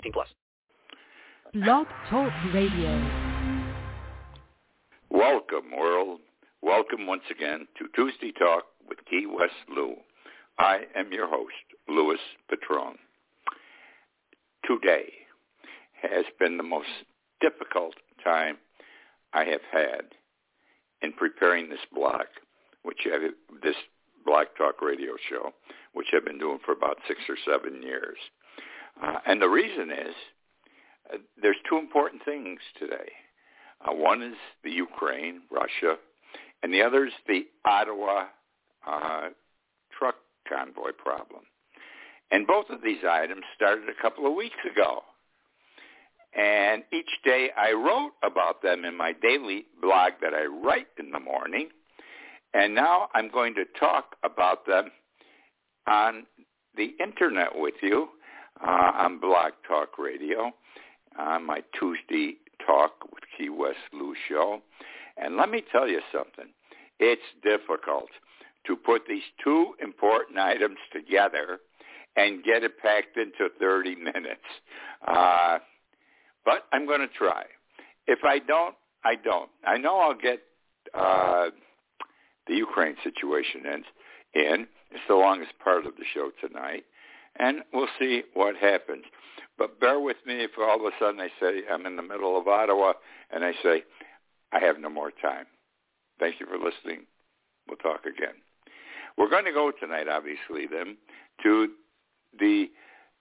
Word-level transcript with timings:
18 0.00 0.12
plus. 0.12 0.28
Blog 1.52 1.86
Talk 2.08 2.32
Radio. 2.54 3.10
Welcome, 5.10 5.76
world. 5.76 6.20
Welcome 6.62 7.06
once 7.06 7.24
again 7.30 7.66
to 7.78 7.86
Tuesday 7.94 8.32
Talk 8.32 8.64
with 8.88 8.98
Key 9.10 9.26
West 9.26 9.52
Lou. 9.74 9.96
I 10.58 10.82
am 10.96 11.12
your 11.12 11.28
host, 11.28 11.52
Louis 11.88 12.18
Patron. 12.48 12.96
Today 14.64 15.12
has 16.00 16.24
been 16.38 16.56
the 16.56 16.62
most 16.62 16.88
difficult 17.42 17.94
time 18.24 18.56
I 19.34 19.44
have 19.44 19.60
had 19.70 20.02
in 21.02 21.12
preparing 21.12 21.68
this 21.68 21.80
blog, 21.92 22.26
which 22.84 23.00
I, 23.06 23.30
this 23.62 23.76
Blog 24.24 24.46
Talk 24.56 24.80
radio 24.80 25.12
show, 25.28 25.52
which 25.92 26.08
I've 26.14 26.24
been 26.24 26.38
doing 26.38 26.58
for 26.64 26.72
about 26.72 26.98
six 27.06 27.20
or 27.28 27.36
seven 27.44 27.82
years. 27.82 28.16
Uh, 29.02 29.18
and 29.26 29.40
the 29.40 29.48
reason 29.48 29.90
is 29.90 30.14
uh, 31.12 31.18
there's 31.40 31.56
two 31.68 31.78
important 31.78 32.24
things 32.24 32.60
today. 32.78 33.10
Uh, 33.82 33.92
one 33.94 34.22
is 34.22 34.36
the 34.62 34.70
Ukraine, 34.70 35.42
Russia, 35.50 35.96
and 36.62 36.72
the 36.72 36.82
other 36.82 37.06
is 37.06 37.12
the 37.26 37.46
Ottawa 37.64 38.26
uh, 38.86 39.28
truck 39.96 40.16
convoy 40.48 40.90
problem. 40.92 41.42
And 42.30 42.46
both 42.46 42.66
of 42.70 42.82
these 42.82 43.02
items 43.08 43.42
started 43.56 43.88
a 43.88 44.02
couple 44.02 44.26
of 44.26 44.34
weeks 44.34 44.56
ago. 44.70 45.02
And 46.36 46.84
each 46.92 47.10
day 47.24 47.50
I 47.56 47.72
wrote 47.72 48.12
about 48.22 48.62
them 48.62 48.84
in 48.84 48.96
my 48.96 49.12
daily 49.20 49.64
blog 49.82 50.12
that 50.22 50.32
I 50.32 50.44
write 50.44 50.86
in 50.98 51.10
the 51.10 51.18
morning. 51.18 51.70
And 52.54 52.74
now 52.74 53.08
I'm 53.14 53.30
going 53.30 53.54
to 53.54 53.64
talk 53.78 54.16
about 54.22 54.66
them 54.66 54.90
on 55.88 56.26
the 56.76 56.94
internet 57.02 57.50
with 57.54 57.74
you 57.82 58.08
uh, 58.60 58.92
on 58.94 59.18
Blog 59.18 59.52
Talk 59.66 59.98
Radio 59.98 60.52
on 61.18 61.46
my 61.46 61.62
Tuesday 61.78 62.36
Talk 62.66 62.92
with 63.12 63.24
Key 63.36 63.48
West 63.50 63.78
Lou 63.92 64.14
show. 64.28 64.60
And 65.16 65.36
let 65.36 65.50
me 65.50 65.62
tell 65.72 65.88
you 65.88 66.00
something. 66.12 66.52
It's 66.98 67.22
difficult 67.42 68.10
to 68.66 68.76
put 68.76 69.02
these 69.08 69.22
two 69.42 69.74
important 69.82 70.38
items 70.38 70.76
together 70.92 71.58
and 72.16 72.44
get 72.44 72.62
it 72.62 72.78
packed 72.78 73.16
into 73.16 73.48
30 73.58 73.96
minutes. 73.96 74.40
Uh, 75.06 75.58
but 76.44 76.66
I'm 76.72 76.86
going 76.86 77.00
to 77.00 77.08
try. 77.08 77.44
If 78.06 78.20
I 78.24 78.38
don't, 78.38 78.74
I 79.04 79.14
don't. 79.16 79.50
I 79.64 79.78
know 79.78 79.98
I'll 80.00 80.14
get 80.14 80.40
uh, 80.94 81.50
the 82.46 82.54
Ukraine 82.54 82.96
situation 83.02 83.62
in, 83.64 83.84
in. 84.40 84.66
It's 84.90 85.00
the 85.08 85.14
longest 85.14 85.52
part 85.62 85.86
of 85.86 85.96
the 85.96 86.04
show 86.12 86.30
tonight. 86.46 86.84
And 87.38 87.58
we'll 87.72 87.88
see 87.98 88.22
what 88.34 88.56
happens. 88.56 89.04
But 89.58 89.78
bear 89.80 90.00
with 90.00 90.16
me 90.26 90.42
if 90.42 90.52
all 90.58 90.76
of 90.76 90.92
a 90.92 90.96
sudden 90.98 91.20
I 91.20 91.28
say 91.40 91.62
I'm 91.70 91.86
in 91.86 91.96
the 91.96 92.02
middle 92.02 92.38
of 92.38 92.48
Ottawa 92.48 92.94
and 93.30 93.44
I 93.44 93.52
say 93.62 93.84
I 94.52 94.58
have 94.58 94.78
no 94.78 94.90
more 94.90 95.10
time. 95.10 95.46
Thank 96.18 96.40
you 96.40 96.46
for 96.46 96.56
listening. 96.58 97.06
We'll 97.68 97.76
talk 97.76 98.04
again. 98.04 98.34
We're 99.16 99.30
going 99.30 99.44
to 99.44 99.52
go 99.52 99.70
tonight, 99.78 100.06
obviously, 100.08 100.66
then, 100.70 100.96
to 101.42 101.68
the 102.38 102.70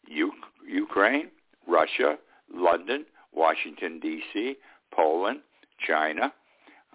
U- 0.08 0.31
Ukraine, 0.68 1.30
Russia, 1.68 2.18
London, 2.53 3.06
Washington, 3.34 4.00
D.C., 4.00 4.56
Poland, 4.94 5.42
China, 5.86 6.34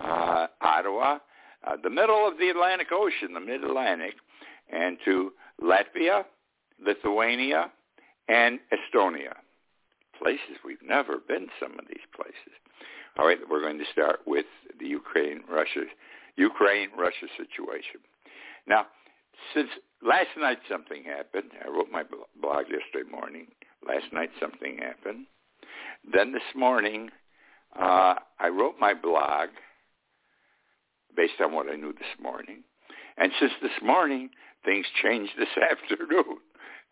uh, 0.03 0.47
Ottawa, 0.61 1.19
uh, 1.67 1.77
the 1.83 1.91
middle 1.91 2.27
of 2.27 2.39
the 2.39 2.49
Atlantic 2.49 2.89
Ocean, 2.93 3.35
the 3.35 3.41
mid-Atlantic, 3.41 4.15
and 4.73 4.99
to 5.05 5.33
Latvia, 5.63 6.25
Lithuania, 6.85 7.71
and 8.29 8.59
Estonia. 8.73 9.35
Places 10.19 10.59
we've 10.65 10.83
never 10.83 11.19
been, 11.19 11.49
some 11.61 11.73
of 11.79 11.87
these 11.89 12.07
places. 12.15 12.55
All 13.19 13.27
right, 13.27 13.39
we're 13.49 13.61
going 13.61 13.79
to 13.79 13.85
start 13.93 14.21
with 14.27 14.47
the 14.79 14.87
Ukraine-Russia 14.87 15.85
Ukraine-Russia 16.37 17.27
situation. 17.37 18.01
Now, 18.67 18.87
since 19.55 19.69
last 20.03 20.31
night 20.37 20.59
something 20.69 21.05
happened, 21.05 21.51
I 21.65 21.69
wrote 21.69 21.91
my 21.93 22.03
blog 22.41 22.65
yesterday 22.69 23.09
morning. 23.11 23.47
Last 23.87 24.12
night 24.12 24.31
something 24.41 24.79
happened. 24.79 25.27
Then 26.12 26.33
this 26.33 26.43
morning, 26.56 27.11
uh, 27.79 28.15
I 28.39 28.49
wrote 28.49 28.75
my 28.81 28.95
blog 28.95 29.51
based 31.17 31.41
on 31.41 31.53
what 31.53 31.71
I 31.71 31.77
knew 31.77 31.93
this 31.93 32.21
morning. 32.21 32.65
And 33.17 33.31
since 33.39 33.53
this 33.62 33.83
morning, 33.83 34.31
things 34.65 34.87
changed 35.03 35.33
this 35.39 35.49
afternoon. 35.71 36.39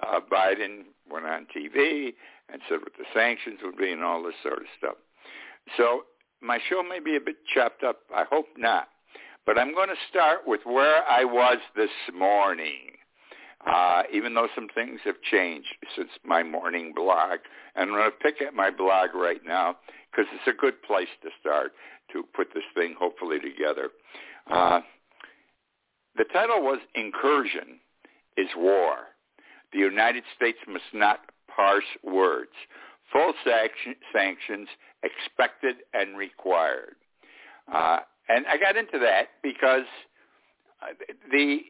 Uh, 0.03 0.21
Biden 0.21 0.85
went 1.11 1.27
on 1.27 1.47
TV 1.55 2.13
and 2.53 2.61
said 2.69 2.81
what 2.81 2.93
the 2.99 3.05
sanctions 3.15 3.61
would 3.63 3.77
be 3.77 3.93
and 3.93 4.03
all 4.03 4.23
this 4.23 4.35
sort 4.43 4.59
of 4.59 4.67
stuff. 4.79 4.97
So 5.77 6.03
my 6.41 6.59
show 6.69 6.83
may 6.83 7.01
be 7.01 7.17
a 7.17 7.21
bit 7.21 7.37
chopped 7.55 7.85
up. 7.85 8.01
I 8.15 8.25
hope 8.31 8.47
not. 8.57 8.89
But 9.47 9.59
I'm 9.59 9.75
going 9.75 9.89
to 9.89 9.97
start 10.09 10.41
with 10.47 10.61
where 10.65 11.03
I 11.09 11.25
was 11.25 11.59
this 11.75 11.91
morning, 12.15 12.93
uh, 13.67 14.03
even 14.13 14.35
though 14.35 14.49
some 14.55 14.69
things 14.75 15.01
have 15.05 15.21
changed 15.31 15.75
since 15.97 16.11
my 16.25 16.43
morning 16.43 16.93
blog. 16.95 17.39
And 17.75 17.91
I'm 17.91 17.97
going 17.97 18.11
to 18.11 18.17
pick 18.19 18.41
at 18.41 18.55
my 18.55 18.71
blog 18.71 19.15
right 19.15 19.41
now 19.45 19.77
because 20.11 20.27
it's 20.33 20.47
a 20.47 20.61
good 20.61 20.81
place 20.83 21.09
to 21.23 21.31
start 21.41 21.73
to 22.13 22.23
put 22.35 22.49
this 22.55 22.65
thing 22.75 22.95
hopefully 22.99 23.39
together. 23.41 23.89
Uh, 24.51 24.81
the 26.17 26.25
title 26.33 26.63
was 26.63 26.79
Incursion 26.95 27.81
is 28.37 28.49
War. 28.57 28.97
The 29.73 29.79
United 29.79 30.25
States 30.37 30.59
must 30.69 30.93
not 30.93 31.21
parse 31.55 31.85
words. 32.03 32.53
Full 33.13 33.33
sanction, 33.45 33.95
sanctions 34.13 34.69
expected 35.03 35.77
and 35.93 36.17
required. 36.17 36.97
Uh, 37.73 37.99
and 38.29 38.47
I 38.47 38.57
got 38.57 38.77
into 38.77 38.99
that 38.99 39.29
because 39.43 39.85
uh, 40.83 40.95
the 41.31 41.61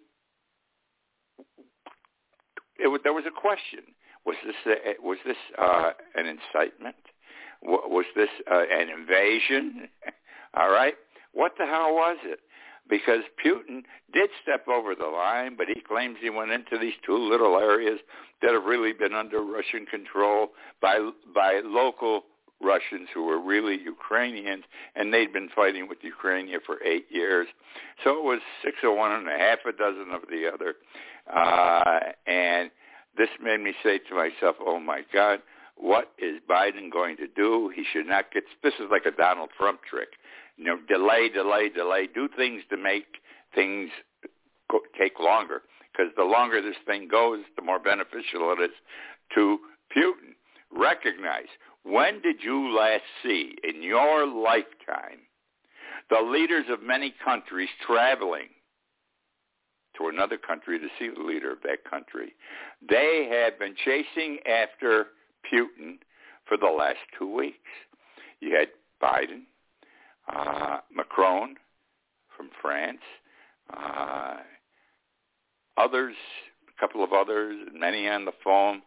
it, 2.79 3.01
there 3.03 3.13
was 3.13 3.25
a 3.27 3.41
question: 3.41 3.81
was 4.25 4.37
this 4.45 4.57
a, 4.67 5.03
was 5.03 5.19
this 5.27 5.37
uh, 5.59 5.91
an 6.15 6.27
incitement? 6.27 6.97
Was 7.63 8.07
this 8.17 8.29
uh, 8.51 8.63
an 8.71 8.89
invasion? 8.89 9.89
All 10.55 10.71
right, 10.71 10.95
what 11.33 11.53
the 11.59 11.67
hell 11.67 11.95
was 11.95 12.19
it? 12.25 12.41
Because 12.89 13.21
Putin 13.45 13.83
did 14.13 14.31
step 14.43 14.69
over 14.69 14.95
the 14.95 15.07
line, 15.07 15.55
but 15.57 15.67
he 15.69 15.81
claims 15.81 16.17
he 16.21 16.31
went 16.31 16.51
into 16.51 16.77
these 16.79 16.95
two 17.07 17.17
little 17.17 17.57
areas 17.59 18.01
that 18.43 18.53
have 18.53 18.65
really 18.65 18.93
been 18.93 19.15
under 19.15 19.41
Russian 19.41 19.87
control 19.87 20.49
by 20.81 20.99
by 21.35 21.63
local 21.65 22.25
Russians 22.61 23.09
who 23.13 23.25
were 23.25 23.41
really 23.41 23.79
Ukrainians, 23.81 24.65
and 24.95 25.13
they'd 25.13 25.33
been 25.33 25.49
fighting 25.55 25.89
with 25.89 25.99
Ukraine 26.03 26.49
for 26.65 26.83
eight 26.85 27.07
years. 27.11 27.49
So 28.05 28.19
it 28.19 28.25
was 28.25 28.41
six 28.65 28.77
of 28.85 28.97
one 28.97 29.13
and 29.13 29.29
a 29.29 29.39
half 29.39 29.59
a 29.67 29.73
dozen 29.73 30.13
of 30.13 30.23
the 30.31 30.51
other. 30.53 30.75
Uh, 31.33 32.13
and 32.27 32.71
this 33.17 33.29
made 33.43 33.61
me 33.61 33.75
say 33.83 33.99
to 33.99 34.15
myself, 34.15 34.57
oh 34.61 34.81
my 34.81 35.03
God, 35.13 35.41
what 35.77 36.13
is 36.19 36.37
Biden 36.49 36.91
going 36.91 37.17
to 37.17 37.27
do? 37.27 37.73
He 37.75 37.85
should 37.93 38.07
not 38.07 38.33
get, 38.33 38.45
this 38.63 38.75
is 38.75 38.87
like 38.91 39.07
a 39.07 39.11
Donald 39.11 39.51
Trump 39.57 39.81
trick. 39.89 40.11
You 40.63 40.69
know, 40.69 40.79
delay, 40.87 41.29
delay, 41.29 41.71
delay, 41.71 42.09
do 42.15 42.29
things 42.37 42.63
to 42.71 42.77
make 42.77 43.07
things 43.53 43.91
go, 44.71 44.79
take 44.97 45.19
longer. 45.19 45.63
Because 45.91 46.13
the 46.17 46.23
longer 46.23 46.63
this 46.63 46.77
thing 46.87 47.09
goes, 47.09 47.41
the 47.57 47.63
more 47.63 47.81
beneficial 47.81 48.55
it 48.57 48.63
is 48.63 48.77
to 49.35 49.59
Putin. 49.97 50.37
Recognize 50.71 51.49
when 51.83 52.23
did 52.23 52.37
you 52.45 52.77
last 52.79 53.03
see 53.25 53.57
in 53.65 53.83
your 53.83 54.25
lifetime 54.25 55.27
the 56.11 56.21
leaders 56.21 56.67
of 56.71 56.81
many 56.81 57.13
countries 57.25 57.69
traveling 57.85 58.49
to 59.99 60.07
another 60.07 60.39
country 60.39 60.79
to 60.79 60.87
see 60.97 61.11
the 61.13 61.25
leader 61.25 61.51
of 61.51 61.59
that 61.65 61.85
country? 61.91 62.35
They 62.89 63.29
have 63.33 63.59
been 63.59 63.75
chasing 63.85 64.39
after 64.47 65.07
Putin 65.53 65.99
for 66.47 66.57
the 66.57 66.73
last 66.73 67.01
two 67.19 67.35
weeks. 67.35 67.59
You 68.39 68.57
had 68.57 68.69
Biden, 69.03 69.43
uh, 70.35 70.79
Macron 70.95 71.57
from 72.37 72.49
France, 72.61 73.01
uh, 73.73 74.37
others, 75.77 76.15
a 76.69 76.81
couple 76.81 77.05
of 77.05 77.13
others, 77.13 77.57
many 77.75 78.09
on 78.09 78.25
the 78.25 78.33
phone 78.43 78.83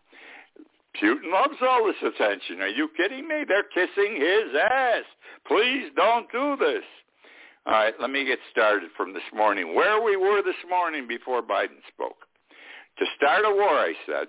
Putin 1.01 1.31
loves 1.31 1.57
all 1.61 1.85
this 1.85 2.13
attention. 2.13 2.61
Are 2.61 2.67
you 2.67 2.89
kidding 2.95 3.27
me? 3.27 3.43
They're 3.47 3.63
kissing 3.63 4.15
his 4.15 4.55
ass. 4.55 5.03
Please 5.47 5.91
don't 5.95 6.31
do 6.31 6.55
this. 6.57 6.83
All 7.65 7.73
right, 7.73 7.93
let 7.99 8.09
me 8.09 8.25
get 8.25 8.39
started 8.51 8.89
from 8.95 9.13
this 9.13 9.23
morning. 9.33 9.75
Where 9.75 10.01
we 10.01 10.15
were 10.15 10.41
this 10.41 10.55
morning 10.69 11.07
before 11.07 11.41
Biden 11.41 11.81
spoke. 11.93 12.25
To 12.99 13.05
start 13.17 13.43
a 13.45 13.49
war, 13.49 13.79
I 13.79 13.93
said, 14.05 14.27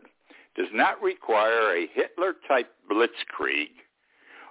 does 0.57 0.69
not 0.73 1.01
require 1.03 1.77
a 1.77 1.87
Hitler-type 1.93 2.73
blitzkrieg 2.91 3.69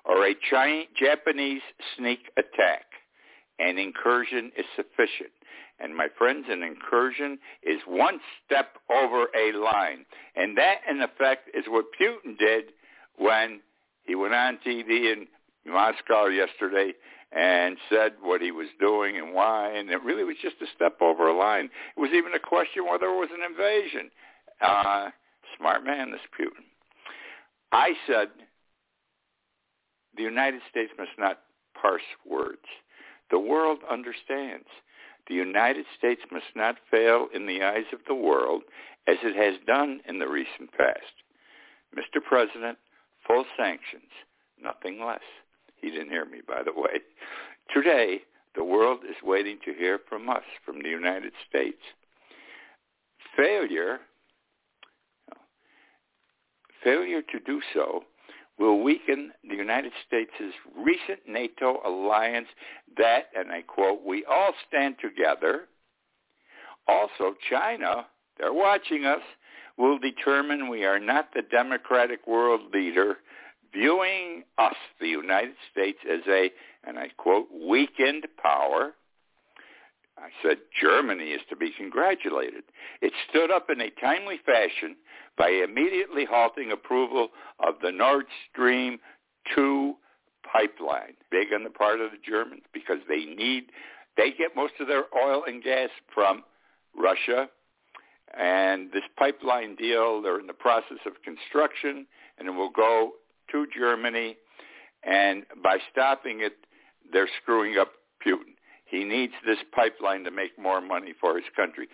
or 0.06 0.26
a 0.26 0.36
Chinese, 0.50 0.88
Japanese 0.98 1.62
sneak 1.98 2.32
attack. 2.38 2.86
An 3.60 3.78
incursion 3.78 4.52
is 4.58 4.66
sufficient. 4.76 5.32
And 5.80 5.96
my 5.96 6.08
friends, 6.18 6.46
an 6.50 6.64
incursion 6.64 7.38
is 7.64 7.80
one 7.88 8.20
step 8.46 8.78
over 8.90 9.28
a 9.36 9.58
line. 9.58 10.06
And 10.36 10.58
that, 10.58 10.78
in 10.90 11.02
effect, 11.02 11.50
is 11.54 11.66
what 11.68 11.86
Putin 12.00 12.38
did 12.38 12.66
when 13.18 13.62
he 14.04 14.16
went 14.16 14.34
on 14.34 14.60
TV 14.66 15.12
in 15.12 15.28
Moscow 15.66 16.28
yesterday 16.28 16.94
and 17.32 17.78
said 17.90 18.14
what 18.22 18.42
he 18.42 18.52
was 18.52 18.68
doing 18.80 19.18
and 19.18 19.34
why. 19.34 19.72
And 19.72 19.90
it 19.90 20.02
really 20.04 20.24
was 20.24 20.38
just 20.42 20.56
a 20.62 20.68
step 20.76 21.02
over 21.02 21.28
a 21.28 21.38
line. 21.38 21.70
It 21.98 22.00
was 22.00 22.12
even 22.14 22.34
a 22.34 22.40
question 22.40 22.86
whether 22.86 23.08
it 23.08 23.20
was 23.20 23.30
an 23.34 23.44
invasion. 23.44 24.12
Uh, 24.62 25.10
smart 25.58 25.84
man, 25.84 26.12
this 26.12 26.22
Putin. 26.40 26.64
I 27.72 27.92
said 28.08 28.30
the 30.16 30.24
United 30.24 30.62
States 30.70 30.92
must 30.98 31.18
not 31.18 31.40
parse 31.80 32.02
words. 32.26 32.66
The 33.32 33.40
world 33.40 33.80
understands. 33.90 34.68
The 35.28 35.36
United 35.36 35.86
States 35.98 36.22
must 36.32 36.56
not 36.56 36.76
fail 36.90 37.28
in 37.34 37.48
the 37.48 37.64
eyes 37.64 37.86
of 37.92 38.00
the 38.08 38.16
world 38.16 38.64
as 39.08 39.18
it 39.24 39.36
has 39.36 39.60
done 39.66 40.02
in 40.08 40.20
the 40.20 40.28
recent 40.28 40.72
past. 40.78 41.24
Mr. 41.96 42.22
President, 42.24 42.78
full 43.26 43.46
sanctions, 43.58 44.12
nothing 44.62 45.04
less. 45.04 45.22
He 45.82 45.90
didn't 45.90 46.10
hear 46.10 46.26
me, 46.26 46.42
by 46.48 46.62
the 46.64 46.74
way. 46.74 47.00
Today, 47.74 48.22
the 48.56 48.64
world 48.64 49.00
is 49.10 49.16
waiting 49.24 49.58
to 49.66 49.74
hear 49.74 50.00
from 50.08 50.30
us, 50.30 50.44
from 50.66 50.82
the 50.82 50.90
United 50.90 51.34
States. 51.48 51.82
Failure, 53.36 54.00
failure 56.84 57.22
to 57.22 57.40
do 57.40 57.62
so 57.74 58.04
will 58.58 58.82
weaken 58.82 59.32
the 59.48 59.56
United 59.56 59.92
States' 60.08 60.32
recent 60.78 61.20
NATO 61.28 61.82
alliance 61.86 62.48
that, 62.98 63.26
and 63.36 63.52
I 63.52 63.62
quote, 63.62 64.04
we 64.06 64.24
all 64.26 64.54
stand 64.68 64.96
together. 65.02 65.68
Also, 66.88 67.36
China, 67.50 68.08
they're 68.38 68.54
watching 68.54 69.06
us, 69.06 69.22
will 69.78 70.00
determine 70.00 70.70
we 70.70 70.86
are 70.86 71.00
not 71.00 71.34
the 71.34 71.42
democratic 71.42 72.26
world 72.28 72.62
leader, 72.74 73.18
viewing 73.74 74.44
us, 74.58 74.76
the 75.02 75.08
United 75.08 75.56
States, 75.72 76.00
as 76.10 76.22
a, 76.30 76.50
and 76.88 76.98
I 76.98 77.10
quote, 77.18 77.48
weakened 77.52 78.26
power. 78.42 78.94
I 80.18 80.30
said 80.42 80.58
Germany 80.80 81.32
is 81.32 81.42
to 81.50 81.56
be 81.56 81.72
congratulated. 81.78 82.64
It 83.02 83.14
stood 83.30 83.52
up 83.52 83.70
in 83.70 83.82
a 83.82 83.90
timely 84.02 84.40
fashion 84.46 84.96
by 85.38 85.50
immediately 85.50 86.26
halting 86.30 86.72
approval 86.72 87.30
of 87.60 87.76
the 87.82 87.92
Nord 87.92 88.26
Stream 88.50 89.00
2 89.56 89.96
pipeline. 90.52 91.16
Big 91.32 91.54
on 91.54 91.64
the 91.64 91.70
part 91.70 92.00
of 92.00 92.12
the 92.12 92.18
Germans 92.26 92.64
because 92.74 93.00
they 93.10 93.26
need, 93.26 93.66
they 94.16 94.32
get 94.32 94.56
most 94.56 94.74
of 94.80 94.88
their 94.88 95.06
oil 95.16 95.44
and 95.46 95.62
gas 95.62 95.90
from 96.14 96.44
Russia. 96.98 97.50
And 98.38 98.92
this 98.92 99.04
pipeline 99.18 99.76
deal, 99.76 100.22
they're 100.22 100.40
in 100.40 100.48
the 100.48 100.54
process 100.54 100.98
of 101.06 101.14
construction, 101.24 102.06
and 102.38 102.48
it 102.48 102.52
will 102.52 102.72
go 102.72 103.12
to 103.52 103.66
Germany. 103.78 104.38
And 105.04 105.44
by 105.64 105.78
stopping 105.92 106.42
it, 106.42 106.54
they're 107.12 107.30
screwing 107.42 107.78
up 107.78 107.92
Putin. 108.26 108.55
He 108.86 109.04
needs 109.04 109.34
this 109.46 109.58
pipeline 109.74 110.24
to 110.24 110.32
make 110.32 110.58
more 110.60 110.82
money 110.82 111.14
for 111.20 111.36
his 111.36 111.46
country. 111.56 111.88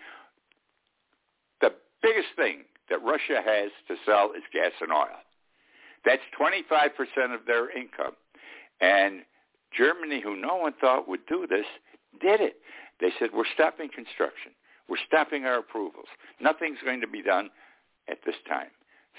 The 1.60 1.72
biggest 2.02 2.28
thing 2.36 2.64
that 2.90 3.02
Russia 3.02 3.40
has 3.44 3.70
to 3.88 3.96
sell 4.04 4.32
is 4.36 4.42
gas 4.52 4.72
and 4.80 4.92
oil. 4.92 5.20
That's 6.04 6.22
25% 6.38 7.34
of 7.34 7.46
their 7.46 7.70
income. 7.76 8.14
And 8.80 9.22
Germany, 9.76 10.20
who 10.22 10.36
no 10.36 10.56
one 10.56 10.74
thought 10.80 11.08
would 11.08 11.24
do 11.26 11.46
this, 11.48 11.66
did 12.20 12.40
it. 12.40 12.56
They 13.00 13.10
said, 13.18 13.30
we're 13.34 13.44
stopping 13.54 13.88
construction. 13.88 14.52
We're 14.88 15.02
stopping 15.06 15.44
our 15.44 15.58
approvals. 15.58 16.08
Nothing's 16.40 16.78
going 16.84 17.00
to 17.00 17.06
be 17.08 17.22
done 17.22 17.50
at 18.08 18.18
this 18.26 18.34
time. 18.48 18.68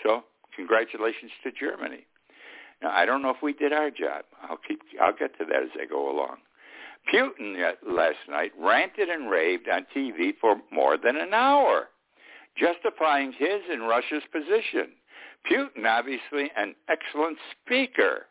So 0.04 0.24
congratulations 0.56 1.32
to 1.44 1.52
Germany. 1.52 2.06
Now, 2.82 2.92
I 2.92 3.06
don't 3.06 3.22
know 3.22 3.30
if 3.30 3.42
we 3.42 3.54
did 3.54 3.74
our 3.74 3.90
job. 3.90 4.26
I'll 4.44 4.58
keep. 4.58 4.82
I'll 5.02 5.16
get 5.16 5.38
to 5.40 5.46
that 5.46 5.64
as 5.64 5.70
I 5.82 5.86
go 5.86 6.12
along. 6.12 6.38
Putin 7.12 7.74
last 7.86 8.18
night 8.30 8.52
ranted 8.60 9.10
and 9.10 9.30
raved 9.30 9.68
on 9.70 9.86
TV 9.96 10.32
for 10.40 10.58
more 10.72 10.98
than 10.98 11.18
an 11.18 11.34
hour 11.34 11.90
justifying 12.58 13.32
his 13.32 13.62
and 13.70 13.88
Russia's 13.88 14.24
position. 14.32 14.92
Putin, 15.50 15.86
obviously 15.88 16.52
an 16.56 16.76
excellent 16.90 17.38
speaker, 17.52 18.28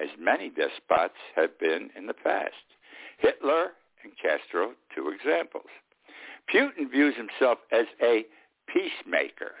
as 0.00 0.08
many 0.18 0.50
despots 0.50 1.14
have 1.34 1.58
been 1.58 1.90
in 1.96 2.06
the 2.06 2.14
past. 2.14 2.54
Hitler 3.18 3.70
and 4.02 4.12
Castro, 4.20 4.72
two 4.94 5.10
examples. 5.10 5.66
Putin 6.52 6.90
views 6.90 7.14
himself 7.16 7.58
as 7.72 7.86
a 8.02 8.24
peacemaker. 8.66 9.52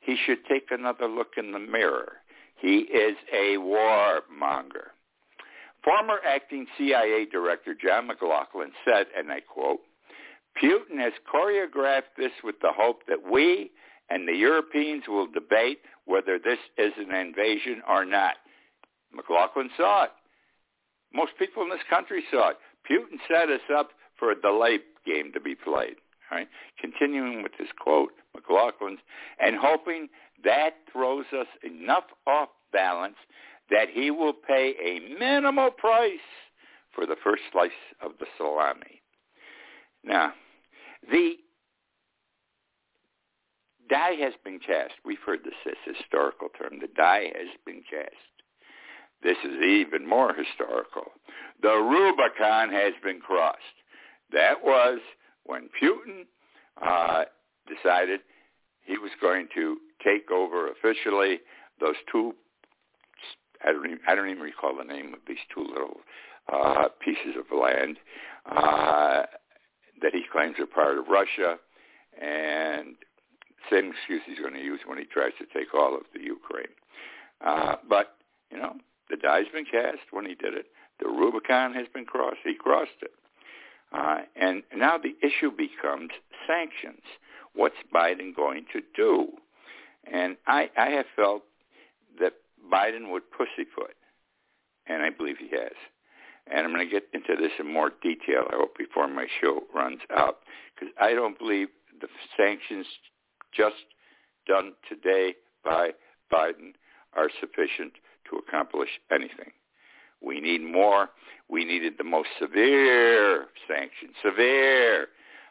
He 0.00 0.16
should 0.26 0.44
take 0.46 0.68
another 0.70 1.06
look 1.06 1.34
in 1.36 1.52
the 1.52 1.58
mirror. 1.58 2.12
He 2.56 2.78
is 2.78 3.16
a 3.32 3.56
warmonger. 3.58 4.90
Former 5.88 6.18
acting 6.22 6.66
CIA 6.76 7.24
Director 7.32 7.74
John 7.74 8.08
McLaughlin 8.08 8.72
said, 8.84 9.06
and 9.16 9.32
I 9.32 9.40
quote, 9.40 9.80
Putin 10.62 11.00
has 11.00 11.14
choreographed 11.32 12.12
this 12.18 12.32
with 12.44 12.56
the 12.60 12.72
hope 12.76 13.04
that 13.08 13.30
we 13.30 13.70
and 14.10 14.28
the 14.28 14.34
Europeans 14.34 15.04
will 15.08 15.26
debate 15.26 15.78
whether 16.04 16.38
this 16.38 16.58
is 16.76 16.92
an 16.98 17.14
invasion 17.14 17.80
or 17.88 18.04
not. 18.04 18.34
McLaughlin 19.14 19.70
saw 19.78 20.04
it. 20.04 20.10
Most 21.14 21.32
people 21.38 21.62
in 21.62 21.70
this 21.70 21.78
country 21.88 22.22
saw 22.30 22.50
it. 22.50 22.56
Putin 22.90 23.16
set 23.26 23.48
us 23.48 23.64
up 23.74 23.92
for 24.18 24.30
a 24.30 24.38
delay 24.38 24.80
game 25.06 25.32
to 25.32 25.40
be 25.40 25.54
played. 25.54 25.96
Right? 26.30 26.48
Continuing 26.78 27.42
with 27.42 27.52
this 27.58 27.68
quote, 27.80 28.12
McLaughlin's, 28.36 29.00
and 29.40 29.56
hoping 29.58 30.08
that 30.44 30.72
throws 30.92 31.24
us 31.32 31.46
enough 31.64 32.04
off 32.26 32.50
balance 32.74 33.16
that 33.70 33.88
he 33.92 34.10
will 34.10 34.32
pay 34.32 34.74
a 34.82 35.18
minimal 35.18 35.70
price 35.70 36.18
for 36.94 37.06
the 37.06 37.16
first 37.22 37.42
slice 37.52 37.70
of 38.02 38.12
the 38.18 38.26
salami. 38.36 39.02
Now, 40.04 40.32
the 41.10 41.34
die 43.88 44.16
has 44.20 44.34
been 44.44 44.58
cast. 44.58 44.94
We've 45.04 45.18
heard 45.24 45.40
this, 45.44 45.54
this 45.64 45.96
historical 45.96 46.48
term. 46.58 46.78
The 46.80 46.88
die 46.96 47.32
has 47.34 47.48
been 47.64 47.82
cast. 47.88 48.14
This 49.22 49.36
is 49.44 49.62
even 49.62 50.08
more 50.08 50.32
historical. 50.32 51.10
The 51.62 51.74
Rubicon 51.74 52.70
has 52.70 52.92
been 53.02 53.20
crossed. 53.20 53.58
That 54.32 54.62
was 54.62 55.00
when 55.44 55.68
Putin 55.82 56.26
uh, 56.80 57.24
decided 57.66 58.20
he 58.84 58.98
was 58.98 59.10
going 59.20 59.48
to 59.54 59.78
take 60.04 60.30
over 60.30 60.70
officially 60.70 61.40
those 61.80 61.96
two. 62.12 62.34
I 63.64 63.72
don't 63.72 63.86
even, 63.86 64.00
I 64.06 64.14
don't 64.14 64.28
even 64.28 64.42
recall 64.42 64.76
the 64.76 64.84
name 64.84 65.14
of 65.14 65.20
these 65.26 65.38
two 65.54 65.62
little 65.62 66.00
uh, 66.52 66.88
pieces 67.04 67.36
of 67.38 67.56
land. 67.56 67.98
Uh, 68.46 69.22
that 70.00 70.14
he 70.14 70.22
claims 70.30 70.56
are 70.58 70.66
part 70.66 70.98
of 70.98 71.08
Russia, 71.08 71.58
and 72.20 72.94
same 73.70 73.90
excuse 73.90 74.22
he's 74.26 74.38
going 74.38 74.54
to 74.54 74.62
use 74.62 74.80
when 74.86 74.98
he 74.98 75.04
tries 75.04 75.32
to 75.38 75.46
take 75.58 75.74
all 75.74 75.94
of 75.94 76.02
the 76.14 76.20
Ukraine. 76.20 76.72
Uh, 77.44 77.76
but 77.88 78.16
you 78.50 78.58
know, 78.58 78.74
the 79.10 79.16
die's 79.16 79.50
been 79.52 79.64
cast 79.64 79.98
when 80.10 80.24
he 80.24 80.34
did 80.34 80.54
it. 80.54 80.66
The 81.00 81.08
Rubicon 81.08 81.74
has 81.74 81.86
been 81.92 82.04
crossed. 82.04 82.38
He 82.44 82.54
crossed 82.54 83.02
it, 83.02 83.12
uh, 83.92 84.18
and 84.36 84.62
now 84.74 84.98
the 84.98 85.14
issue 85.26 85.50
becomes 85.50 86.10
sanctions. 86.46 87.02
What's 87.54 87.76
Biden 87.94 88.34
going 88.34 88.66
to 88.72 88.80
do? 88.94 89.28
And 90.12 90.36
I, 90.46 90.70
I 90.76 90.90
have 90.90 91.06
felt 91.16 91.42
that 92.20 92.34
Biden 92.72 93.10
would 93.10 93.22
pussyfoot, 93.30 93.94
and 94.86 95.02
I 95.02 95.10
believe 95.10 95.36
he 95.38 95.48
has 95.50 95.72
and 96.50 96.66
I'm 96.66 96.72
going 96.72 96.86
to 96.86 96.92
get 96.92 97.04
into 97.12 97.40
this 97.40 97.52
in 97.58 97.72
more 97.72 97.90
detail, 98.02 98.44
I 98.50 98.56
hope, 98.56 98.76
before 98.76 99.08
my 99.08 99.26
show 99.40 99.62
runs 99.74 100.00
out, 100.14 100.38
because 100.74 100.92
I 101.00 101.12
don't 101.12 101.38
believe 101.38 101.68
the 102.00 102.08
sanctions 102.36 102.86
just 103.54 103.76
done 104.46 104.72
today 104.88 105.34
by 105.64 105.90
Biden 106.32 106.72
are 107.14 107.28
sufficient 107.40 107.92
to 108.30 108.38
accomplish 108.38 108.88
anything. 109.10 109.52
We 110.22 110.40
need 110.40 110.62
more. 110.62 111.10
We 111.48 111.64
needed 111.64 111.94
the 111.98 112.04
most 112.04 112.28
severe 112.40 113.46
sanctions. 113.68 114.14
Severe. 114.24 115.08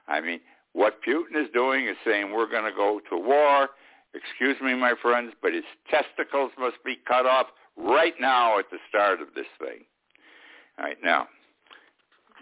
I 0.08 0.22
mean, 0.22 0.40
what 0.74 1.00
Putin 1.08 1.42
is 1.42 1.48
doing 1.54 1.88
is 1.88 1.96
saying 2.06 2.32
we're 2.32 2.50
going 2.50 2.70
to 2.70 2.76
go 2.76 3.02
to 3.10 3.18
war. 3.18 3.70
Excuse 4.18 4.58
me, 4.62 4.74
my 4.76 4.94
friends, 5.02 5.34
but 5.42 5.54
his 5.54 5.64
testicles 5.90 6.52
must 6.60 6.78
be 6.84 6.98
cut 7.08 7.26
off 7.26 7.48
right 7.78 8.14
now 8.20 8.60
at 8.60 8.66
the 8.72 8.78
start 8.90 9.22
of 9.22 9.28
this 9.36 9.48
thing. 9.60 9.86
All 10.80 10.86
right, 10.86 10.98
now, 11.04 11.28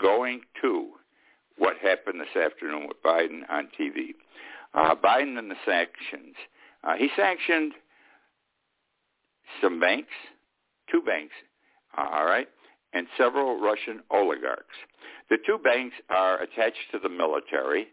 going 0.01 0.41
to 0.61 0.89
what 1.57 1.77
happened 1.77 2.19
this 2.19 2.41
afternoon 2.41 2.87
with 2.87 3.01
Biden 3.03 3.41
on 3.49 3.69
TV. 3.79 4.13
Uh, 4.73 4.95
Biden 4.95 5.37
and 5.37 5.49
the 5.49 5.55
sanctions. 5.65 6.35
Uh, 6.83 6.95
he 6.97 7.09
sanctioned 7.15 7.73
some 9.61 9.79
banks, 9.79 10.11
two 10.91 11.01
banks, 11.01 11.33
all 11.97 12.25
right, 12.25 12.47
and 12.93 13.07
several 13.17 13.59
Russian 13.59 14.01
oligarchs. 14.11 14.75
The 15.29 15.37
two 15.45 15.57
banks 15.57 15.95
are 16.09 16.41
attached 16.41 16.91
to 16.91 16.99
the 16.99 17.09
military. 17.09 17.87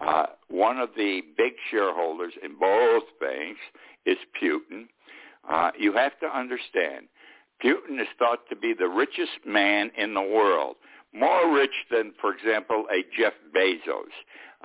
Uh, 0.00 0.26
one 0.48 0.78
of 0.78 0.90
the 0.96 1.22
big 1.36 1.52
shareholders 1.70 2.32
in 2.42 2.58
both 2.58 3.04
banks 3.20 3.60
is 4.04 4.16
Putin. 4.42 4.86
Uh, 5.48 5.70
you 5.78 5.92
have 5.92 6.18
to 6.20 6.26
understand, 6.26 7.06
Putin 7.64 8.00
is 8.00 8.08
thought 8.18 8.40
to 8.50 8.56
be 8.56 8.74
the 8.78 8.88
richest 8.88 9.46
man 9.46 9.90
in 9.96 10.12
the 10.12 10.20
world, 10.20 10.76
more 11.12 11.52
rich 11.54 11.70
than, 11.90 12.12
for 12.20 12.34
example, 12.34 12.84
a 12.92 13.04
Jeff 13.18 13.32
Bezos, 13.54 14.12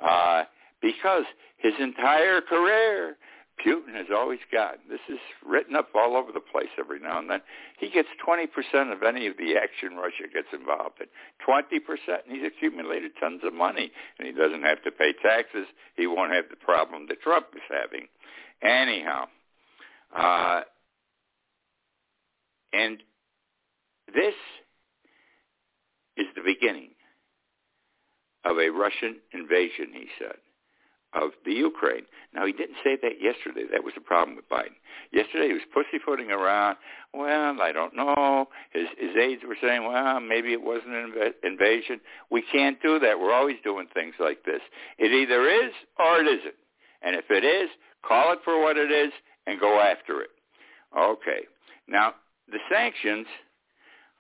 uh, 0.04 0.44
because 0.82 1.24
his 1.58 1.74
entire 1.80 2.42
career 2.42 3.18
Putin 3.65 3.94
has 3.96 4.08
always 4.15 4.39
gotten, 4.51 4.80
this 4.89 5.01
is 5.10 5.20
written 5.46 5.75
up 5.75 5.89
all 5.94 6.15
over 6.15 6.32
the 6.32 6.39
place 6.39 6.70
every 6.80 7.00
now 7.00 7.20
and 7.20 7.30
then, 7.30 7.41
he 7.80 7.89
gets 7.89 8.08
20% 8.27 8.48
of 8.91 9.03
any 9.03 9.27
of 9.27 9.38
the 9.38 9.56
action 9.56 9.98
Russia 9.98 10.24
gets 10.34 10.48
involved 10.53 11.00
in. 11.00 11.08
20%, 11.48 11.80
and 12.27 12.38
he's 12.38 12.46
accumulated 12.46 13.12
tons 13.20 13.41
of 13.44 13.53
money, 13.53 13.91
and 14.18 14.27
he 14.27 14.34
doesn't 14.34 14.63
have 14.63 14.82
to 14.84 14.91
pay 14.91 15.13
taxes. 15.22 15.68
He 15.96 16.08
won't 16.08 16.34
have 16.34 16.46
the 16.50 16.56
problem 16.56 17.08
that 17.10 17.22
Trump 17.22 17.48
is 17.56 17.62
having. 17.70 18.08
Anyhow, 18.62 19.25
uh, 20.15 20.62
and 22.74 22.98
this 24.13 24.36
is 26.18 26.27
the 26.36 26.41
beginning 26.44 26.89
of 28.44 28.58
a 28.58 28.70
Russian 28.70 29.18
invasion, 29.34 29.89
he 29.94 30.08
said 30.18 30.38
of 31.13 31.32
the 31.46 31.53
Ukraine. 31.53 32.03
Now, 32.34 32.46
he 32.46 32.53
didn't 32.53 32.77
say 32.84 32.98
that 33.01 33.22
yesterday. 33.22 33.65
That 33.72 33.84
was 33.84 33.94
the 33.96 34.01
problem 34.01 34.36
with 34.38 34.48
Biden. 34.50 34.75
Yesterday, 35.12 35.48
he 35.48 35.53
was 35.53 35.62
pussyfooting 35.74 36.32
around. 36.32 36.77
Well, 37.13 37.62
I 37.62 37.72
don't 37.74 37.96
know. 37.96 38.48
His, 38.72 38.88
his 38.98 39.15
aides 39.18 39.41
were 39.46 39.58
saying, 39.62 39.84
well, 39.84 40.20
maybe 40.22 40.53
it 40.53 40.62
wasn't 40.62 40.94
an 40.94 41.12
inv- 41.12 41.34
invasion. 41.44 42.00
We 42.30 42.44
can't 42.51 42.82
do 42.82 43.00
that. 43.00 43.20
We're 43.20 43.34
always 43.34 43.58
doing 43.63 43.88
things 43.94 44.15
like 44.20 44.46
this. 44.46 44.62
It 44.98 45.12
either 45.12 45.50
is 45.50 45.74
or 46.00 46.22
it 46.22 46.27
isn't. 46.27 46.56
And 47.01 47.15
if 47.15 47.25
it 47.30 47.44
is, 47.44 47.70
call 48.08 48.32
it 48.34 48.39
for 48.46 48.62
what 48.62 48.77
it 48.77 48.91
is 48.91 49.12
and 49.48 49.60
go 49.60 49.80
after 49.80 50.22
it. 50.22 50.30
Okay. 50.98 51.41
Now, 51.88 52.13
the 52.50 52.60
sanctions 52.72 53.27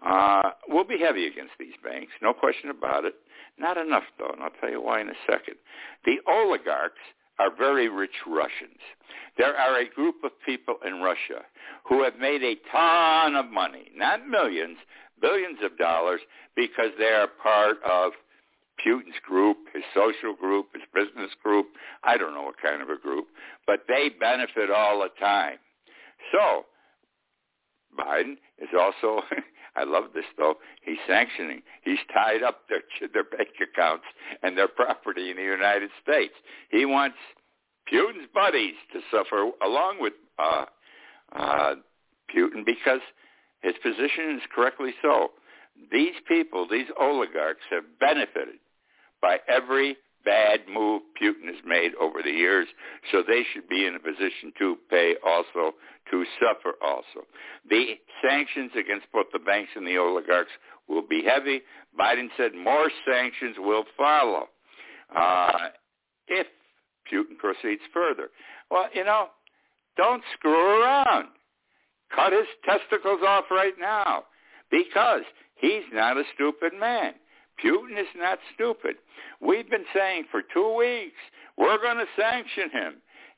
uh, 0.05 0.51
will 0.67 0.83
be 0.83 0.97
heavy 0.99 1.27
against 1.27 1.53
these 1.59 1.73
banks, 1.83 2.11
no 2.21 2.33
question 2.33 2.69
about 2.69 3.05
it. 3.05 3.13
Not 3.61 3.77
enough, 3.77 4.03
though, 4.17 4.31
and 4.33 4.41
I'll 4.41 4.49
tell 4.59 4.71
you 4.71 4.81
why 4.81 5.01
in 5.01 5.09
a 5.09 5.21
second. 5.29 5.55
The 6.03 6.17
oligarchs 6.27 6.97
are 7.37 7.55
very 7.55 7.89
rich 7.89 8.15
Russians. 8.25 8.81
There 9.37 9.55
are 9.55 9.79
a 9.79 9.87
group 9.87 10.15
of 10.23 10.31
people 10.43 10.77
in 10.85 11.01
Russia 11.01 11.45
who 11.87 12.03
have 12.03 12.17
made 12.17 12.41
a 12.41 12.55
ton 12.71 13.35
of 13.35 13.51
money, 13.51 13.91
not 13.95 14.27
millions, 14.27 14.77
billions 15.21 15.59
of 15.63 15.77
dollars, 15.77 16.21
because 16.55 16.89
they 16.97 17.05
are 17.13 17.27
part 17.27 17.77
of 17.87 18.13
Putin's 18.83 19.19
group, 19.23 19.57
his 19.73 19.83
social 19.93 20.33
group, 20.33 20.69
his 20.73 20.81
business 20.91 21.29
group. 21.43 21.67
I 22.03 22.17
don't 22.17 22.33
know 22.33 22.41
what 22.41 22.55
kind 22.59 22.81
of 22.81 22.89
a 22.89 22.97
group, 22.97 23.27
but 23.67 23.81
they 23.87 24.09
benefit 24.09 24.71
all 24.71 25.01
the 25.01 25.09
time. 25.19 25.57
So 26.31 26.65
Biden 27.97 28.37
is 28.57 28.69
also 28.77 29.21
I 29.75 29.83
love 29.83 30.05
this 30.13 30.25
though. 30.37 30.55
He's 30.83 30.97
sanctioning. 31.07 31.61
He's 31.83 31.99
tied 32.13 32.43
up 32.43 32.61
their 32.69 32.81
their 33.13 33.23
bank 33.23 33.49
accounts 33.61 34.05
and 34.43 34.57
their 34.57 34.67
property 34.67 35.31
in 35.31 35.37
the 35.37 35.43
United 35.43 35.89
States. 36.01 36.33
He 36.69 36.85
wants 36.85 37.17
Putin's 37.91 38.27
buddies 38.33 38.75
to 38.93 38.99
suffer 39.09 39.49
along 39.63 39.97
with 39.99 40.13
uh, 40.37 40.65
uh, 41.33 41.75
Putin 42.35 42.65
because 42.65 43.01
his 43.61 43.73
position 43.81 44.35
is 44.35 44.41
correctly 44.53 44.93
so. 45.01 45.31
These 45.91 46.15
people, 46.27 46.67
these 46.69 46.87
oligarchs, 46.99 47.61
have 47.69 47.83
benefited 47.99 48.59
by 49.21 49.37
every 49.47 49.97
bad 50.23 50.61
move 50.71 51.01
Putin 51.21 51.47
has 51.47 51.63
made 51.65 51.91
over 51.99 52.21
the 52.23 52.31
years, 52.31 52.67
so 53.11 53.23
they 53.25 53.43
should 53.53 53.67
be 53.67 53.85
in 53.85 53.95
a 53.95 53.99
position 53.99 54.51
to 54.59 54.77
pay 54.89 55.15
also, 55.25 55.75
to 56.09 56.25
suffer 56.39 56.75
also. 56.81 57.25
The 57.69 57.95
sanctions 58.23 58.71
against 58.77 59.07
both 59.11 59.27
the 59.33 59.39
banks 59.39 59.71
and 59.75 59.85
the 59.85 59.97
oligarchs 59.97 60.51
will 60.87 61.07
be 61.07 61.23
heavy. 61.23 61.61
Biden 61.99 62.27
said 62.37 62.53
more 62.53 62.89
sanctions 63.05 63.55
will 63.59 63.85
follow 63.97 64.47
uh, 65.15 65.69
if 66.27 66.47
Putin 67.11 67.37
proceeds 67.37 67.81
further. 67.93 68.29
Well, 68.69 68.87
you 68.93 69.03
know, 69.03 69.27
don't 69.97 70.23
screw 70.37 70.81
around. 70.81 71.27
Cut 72.15 72.33
his 72.33 72.47
testicles 72.65 73.21
off 73.25 73.45
right 73.49 73.73
now 73.79 74.23
because 74.69 75.21
he's 75.55 75.83
not 75.93 76.17
a 76.17 76.23
stupid 76.35 76.73
man. 76.77 77.13
Putin 77.63 77.99
is 77.99 78.07
not 78.15 78.39
stupid. 78.53 78.95
We've 79.39 79.69
been 79.69 79.85
saying 79.93 80.25
for 80.31 80.41
two 80.41 80.75
weeks, 80.75 81.17
we're 81.57 81.77
going 81.77 81.97
to 81.97 82.05
sanction 82.19 82.69
him. 82.71 82.93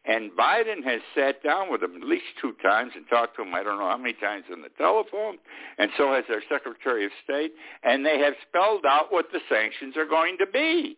And 0.06 0.32
Biden 0.32 0.84
has 0.84 1.00
sat 1.15 1.42
down 1.44 1.72
with 1.72 1.82
him 1.82 1.96
at 1.96 2.03
least 2.03 2.25
two 2.42 2.53
times 2.62 2.92
and 2.96 3.06
talked 3.10 3.38
to 3.38 3.42
him, 3.42 3.56
I 3.56 3.63
don't 3.63 3.80
know 3.80 3.89
how 3.89 3.98
many 3.98 4.13
times 4.13 4.44
on 4.51 4.62
the 4.62 4.70
telephone, 4.77 5.38
and 5.77 5.92
so 5.98 6.12
has 6.12 6.25
their 6.27 6.44
Secretary 6.50 7.06
of 7.06 7.12
State, 7.24 7.53
and 7.84 8.06
they 8.06 8.20
have 8.20 8.34
spelled 8.50 8.86
out 8.86 9.13
what 9.13 9.27
the 9.32 9.39
sanctions 9.48 9.96
are 9.96 10.06
going 10.06 10.38
to 10.39 10.46
be. 10.46 10.98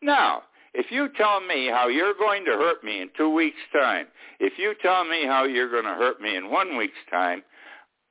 Now, 0.00 0.44
if 0.72 0.86
you 0.90 1.10
tell 1.14 1.40
me 1.40 1.68
how 1.68 1.88
you're 1.88 2.14
going 2.14 2.46
to 2.46 2.52
hurt 2.52 2.82
me 2.82 3.02
in 3.02 3.10
two 3.16 3.28
weeks' 3.28 3.58
time, 3.70 4.06
if 4.40 4.54
you 4.56 4.74
tell 4.80 5.04
me 5.04 5.26
how 5.26 5.44
you're 5.44 5.70
going 5.70 5.84
to 5.84 5.90
hurt 5.90 6.18
me 6.18 6.34
in 6.34 6.50
one 6.50 6.78
week's 6.78 6.94
time, 7.10 7.42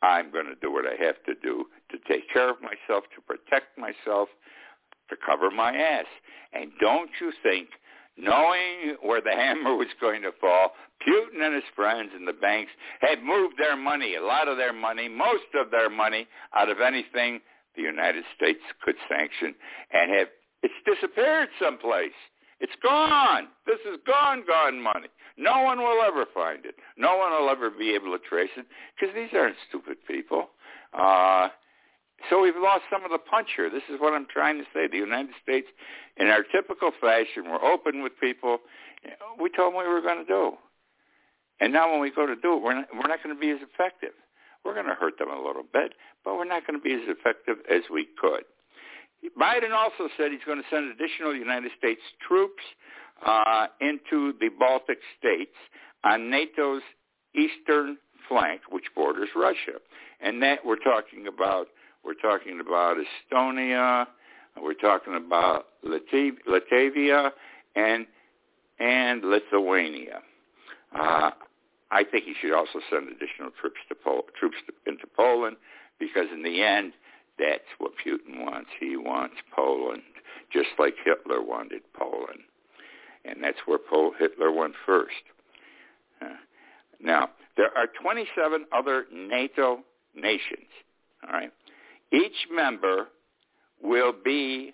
I'm 0.03 0.31
going 0.31 0.45
to 0.45 0.55
do 0.61 0.71
what 0.71 0.85
I 0.85 1.03
have 1.03 1.23
to 1.25 1.33
do 1.41 1.65
to 1.91 1.97
take 2.07 2.31
care 2.31 2.49
of 2.49 2.57
myself, 2.61 3.05
to 3.15 3.21
protect 3.21 3.77
myself, 3.77 4.29
to 5.09 5.15
cover 5.25 5.51
my 5.51 5.75
ass. 5.75 6.05
And 6.53 6.71
don't 6.79 7.09
you 7.19 7.31
think, 7.43 7.69
knowing 8.17 8.97
where 9.01 9.21
the 9.21 9.31
hammer 9.35 9.75
was 9.75 9.87
going 9.99 10.21
to 10.23 10.31
fall, 10.39 10.71
Putin 11.07 11.43
and 11.43 11.55
his 11.55 11.63
friends 11.75 12.11
and 12.15 12.27
the 12.27 12.33
banks 12.33 12.71
had 12.99 13.23
moved 13.23 13.55
their 13.57 13.75
money, 13.75 14.15
a 14.15 14.23
lot 14.23 14.47
of 14.47 14.57
their 14.57 14.73
money, 14.73 15.07
most 15.09 15.49
of 15.55 15.71
their 15.71 15.89
money, 15.89 16.27
out 16.55 16.69
of 16.69 16.79
anything 16.79 17.39
the 17.75 17.81
United 17.81 18.23
States 18.35 18.59
could 18.83 18.95
sanction, 19.09 19.55
and 19.91 20.11
have 20.11 20.27
it's 20.63 20.73
disappeared 20.85 21.49
someplace. 21.59 22.13
It's 22.59 22.75
gone. 22.83 23.47
This 23.65 23.79
is 23.91 23.99
gone, 24.05 24.43
gone 24.47 24.79
money. 24.79 25.07
No 25.37 25.63
one 25.63 25.79
will 25.79 26.03
ever 26.05 26.25
find 26.33 26.65
it. 26.65 26.75
No 26.97 27.17
one 27.17 27.31
will 27.31 27.49
ever 27.49 27.71
be 27.71 27.95
able 27.95 28.15
to 28.15 28.23
trace 28.29 28.51
it 28.55 28.67
because 28.93 29.15
these 29.15 29.29
aren't 29.33 29.55
stupid 29.67 29.97
people. 30.07 30.49
Uh, 30.93 31.47
so 32.29 32.41
we've 32.41 32.55
lost 32.55 32.83
some 32.91 33.03
of 33.03 33.11
the 33.11 33.17
punch 33.17 33.49
here. 33.55 33.69
This 33.69 33.83
is 33.89 33.99
what 33.99 34.13
I'm 34.13 34.27
trying 34.31 34.57
to 34.57 34.65
say. 34.73 34.87
The 34.87 34.97
United 34.97 35.33
States, 35.41 35.67
in 36.17 36.27
our 36.27 36.43
typical 36.43 36.91
fashion, 36.99 37.45
we're 37.49 37.63
open 37.63 38.03
with 38.03 38.13
people. 38.19 38.59
We 39.39 39.49
told 39.49 39.73
them 39.73 39.81
we 39.81 39.87
were 39.87 40.01
going 40.01 40.19
to 40.19 40.25
do. 40.25 40.53
And 41.59 41.71
now 41.71 41.91
when 41.91 42.01
we 42.01 42.11
go 42.11 42.25
to 42.25 42.35
do 42.35 42.57
it, 42.57 42.61
we're 42.63 42.75
not, 42.75 42.87
we're 42.93 43.07
not 43.07 43.23
going 43.23 43.35
to 43.35 43.39
be 43.39 43.51
as 43.51 43.59
effective. 43.61 44.13
We're 44.65 44.73
going 44.73 44.87
to 44.87 44.95
hurt 44.95 45.17
them 45.17 45.29
a 45.29 45.41
little 45.41 45.63
bit, 45.63 45.93
but 46.23 46.35
we're 46.35 46.45
not 46.45 46.65
going 46.67 46.79
to 46.79 46.83
be 46.83 46.93
as 46.93 47.05
effective 47.05 47.57
as 47.69 47.81
we 47.91 48.07
could. 48.19 48.43
Biden 49.39 49.71
also 49.71 50.09
said 50.17 50.31
he's 50.31 50.45
going 50.45 50.61
to 50.61 50.67
send 50.69 50.91
additional 50.91 51.35
United 51.35 51.71
States 51.77 52.01
troops 52.27 52.63
uh, 53.25 53.67
into 53.79 54.33
the 54.39 54.49
Baltic 54.59 54.97
states 55.17 55.55
on 56.03 56.29
NATO's 56.29 56.81
eastern 57.35 57.97
flank, 58.27 58.61
which 58.69 58.85
borders 58.95 59.29
Russia. 59.35 59.77
And 60.21 60.41
that 60.41 60.65
we're 60.65 60.77
talking 60.77 61.27
about 61.27 61.67
we're 62.03 62.13
talking 62.15 62.59
about 62.59 62.97
Estonia. 62.97 64.07
We're 64.61 64.73
talking 64.73 65.15
about 65.15 65.67
Latvia 65.85 67.31
and 67.75 68.05
and 68.79 69.23
Lithuania. 69.23 70.21
Uh, 70.93 71.31
I 71.91 72.03
think 72.03 72.25
he 72.25 72.33
should 72.41 72.53
also 72.53 72.79
send 72.89 73.07
additional 73.09 73.51
troops 73.59 73.79
to 73.89 73.95
Pol- 73.95 74.25
troops 74.37 74.57
to, 74.67 74.91
into 74.91 75.05
Poland 75.07 75.57
because 75.99 76.27
in 76.33 76.43
the 76.43 76.63
end, 76.63 76.93
that's 77.37 77.67
what 77.77 77.91
Putin 78.05 78.43
wants. 78.43 78.69
He 78.79 78.97
wants 78.97 79.35
Poland, 79.55 80.01
just 80.51 80.69
like 80.79 80.95
Hitler 81.03 81.41
wanted 81.41 81.81
Poland, 81.93 82.41
and 83.25 83.43
that's 83.43 83.59
where 83.65 83.77
Pol- 83.77 84.13
Hitler 84.17 84.51
went 84.51 84.73
first. 84.85 85.23
Uh, 86.21 86.35
now 86.99 87.29
there 87.57 87.75
are 87.77 87.87
27 88.01 88.65
other 88.71 89.05
NATO 89.13 89.79
nations. 90.15 90.67
All 91.23 91.33
right, 91.33 91.51
each 92.11 92.47
member 92.53 93.07
will 93.81 94.13
be 94.13 94.73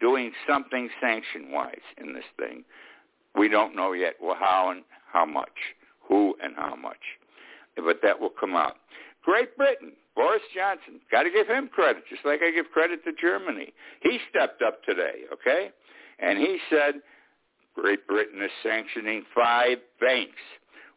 doing 0.00 0.32
something 0.48 0.88
sanction-wise 1.00 1.76
in 1.98 2.14
this 2.14 2.24
thing. 2.38 2.64
We 3.36 3.48
don't 3.48 3.74
know 3.74 3.92
yet 3.92 4.14
how 4.20 4.70
and 4.70 4.82
how 5.12 5.24
much, 5.24 5.48
who 6.08 6.34
and 6.42 6.54
how 6.56 6.76
much. 6.76 6.98
But 7.76 8.00
that 8.02 8.20
will 8.20 8.30
come 8.30 8.54
out. 8.54 8.76
Great 9.24 9.56
Britain, 9.56 9.92
Boris 10.14 10.42
Johnson, 10.54 11.00
got 11.10 11.22
to 11.22 11.30
give 11.30 11.48
him 11.48 11.68
credit, 11.68 12.04
just 12.08 12.24
like 12.24 12.40
I 12.42 12.50
give 12.50 12.66
credit 12.72 13.04
to 13.04 13.12
Germany. 13.20 13.72
He 14.00 14.18
stepped 14.30 14.62
up 14.62 14.82
today, 14.84 15.22
okay? 15.32 15.70
And 16.18 16.38
he 16.38 16.58
said, 16.70 17.00
Great 17.74 18.06
Britain 18.06 18.40
is 18.42 18.50
sanctioning 18.62 19.24
five 19.34 19.78
banks. 20.00 20.38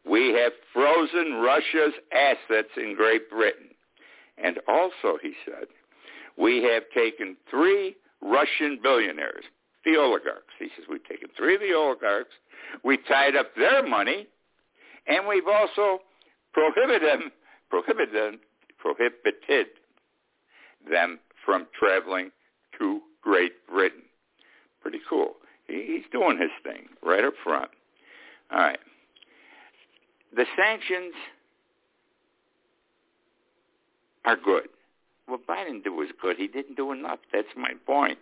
We 0.08 0.32
have 0.34 0.52
frozen 0.72 1.34
Russia's 1.34 1.94
assets 2.12 2.70
in 2.76 2.94
Great 2.94 3.28
Britain. 3.28 3.70
And 4.42 4.58
also, 4.68 5.18
he 5.22 5.32
said, 5.44 5.66
we 6.36 6.62
have 6.64 6.84
taken 6.94 7.36
three 7.50 7.96
Russian 8.22 8.78
billionaires, 8.82 9.44
the 9.84 9.96
oligarchs. 9.96 10.52
He 10.58 10.68
says 10.76 10.86
we've 10.88 11.04
taken 11.04 11.28
three 11.36 11.54
of 11.54 11.60
the 11.60 11.74
oligarchs, 11.74 12.34
we 12.84 12.98
tied 13.08 13.36
up 13.36 13.54
their 13.56 13.86
money, 13.86 14.26
and 15.06 15.26
we've 15.26 15.48
also 15.48 16.00
prohibited 16.52 17.02
them, 17.02 17.32
prohibited 17.70 18.14
them, 18.14 18.40
prohibited 18.78 19.66
them 20.90 21.18
from 21.44 21.66
traveling 21.78 22.30
to 22.78 23.00
Great 23.22 23.52
Britain. 23.68 24.02
Pretty 24.80 25.00
cool. 25.08 25.34
He's 25.66 26.04
doing 26.12 26.38
his 26.38 26.50
thing 26.62 26.86
right 27.02 27.24
up 27.24 27.34
front. 27.42 27.70
All 28.50 28.58
right. 28.58 28.78
The 30.34 30.44
sanctions 30.56 31.14
are 34.28 34.36
good. 34.36 34.68
What 35.26 35.46
Biden 35.46 35.82
did 35.82 35.90
was 35.90 36.08
good. 36.20 36.36
He 36.36 36.48
didn't 36.48 36.76
do 36.76 36.92
enough. 36.92 37.18
That's 37.32 37.48
my 37.56 37.72
point. 37.86 38.18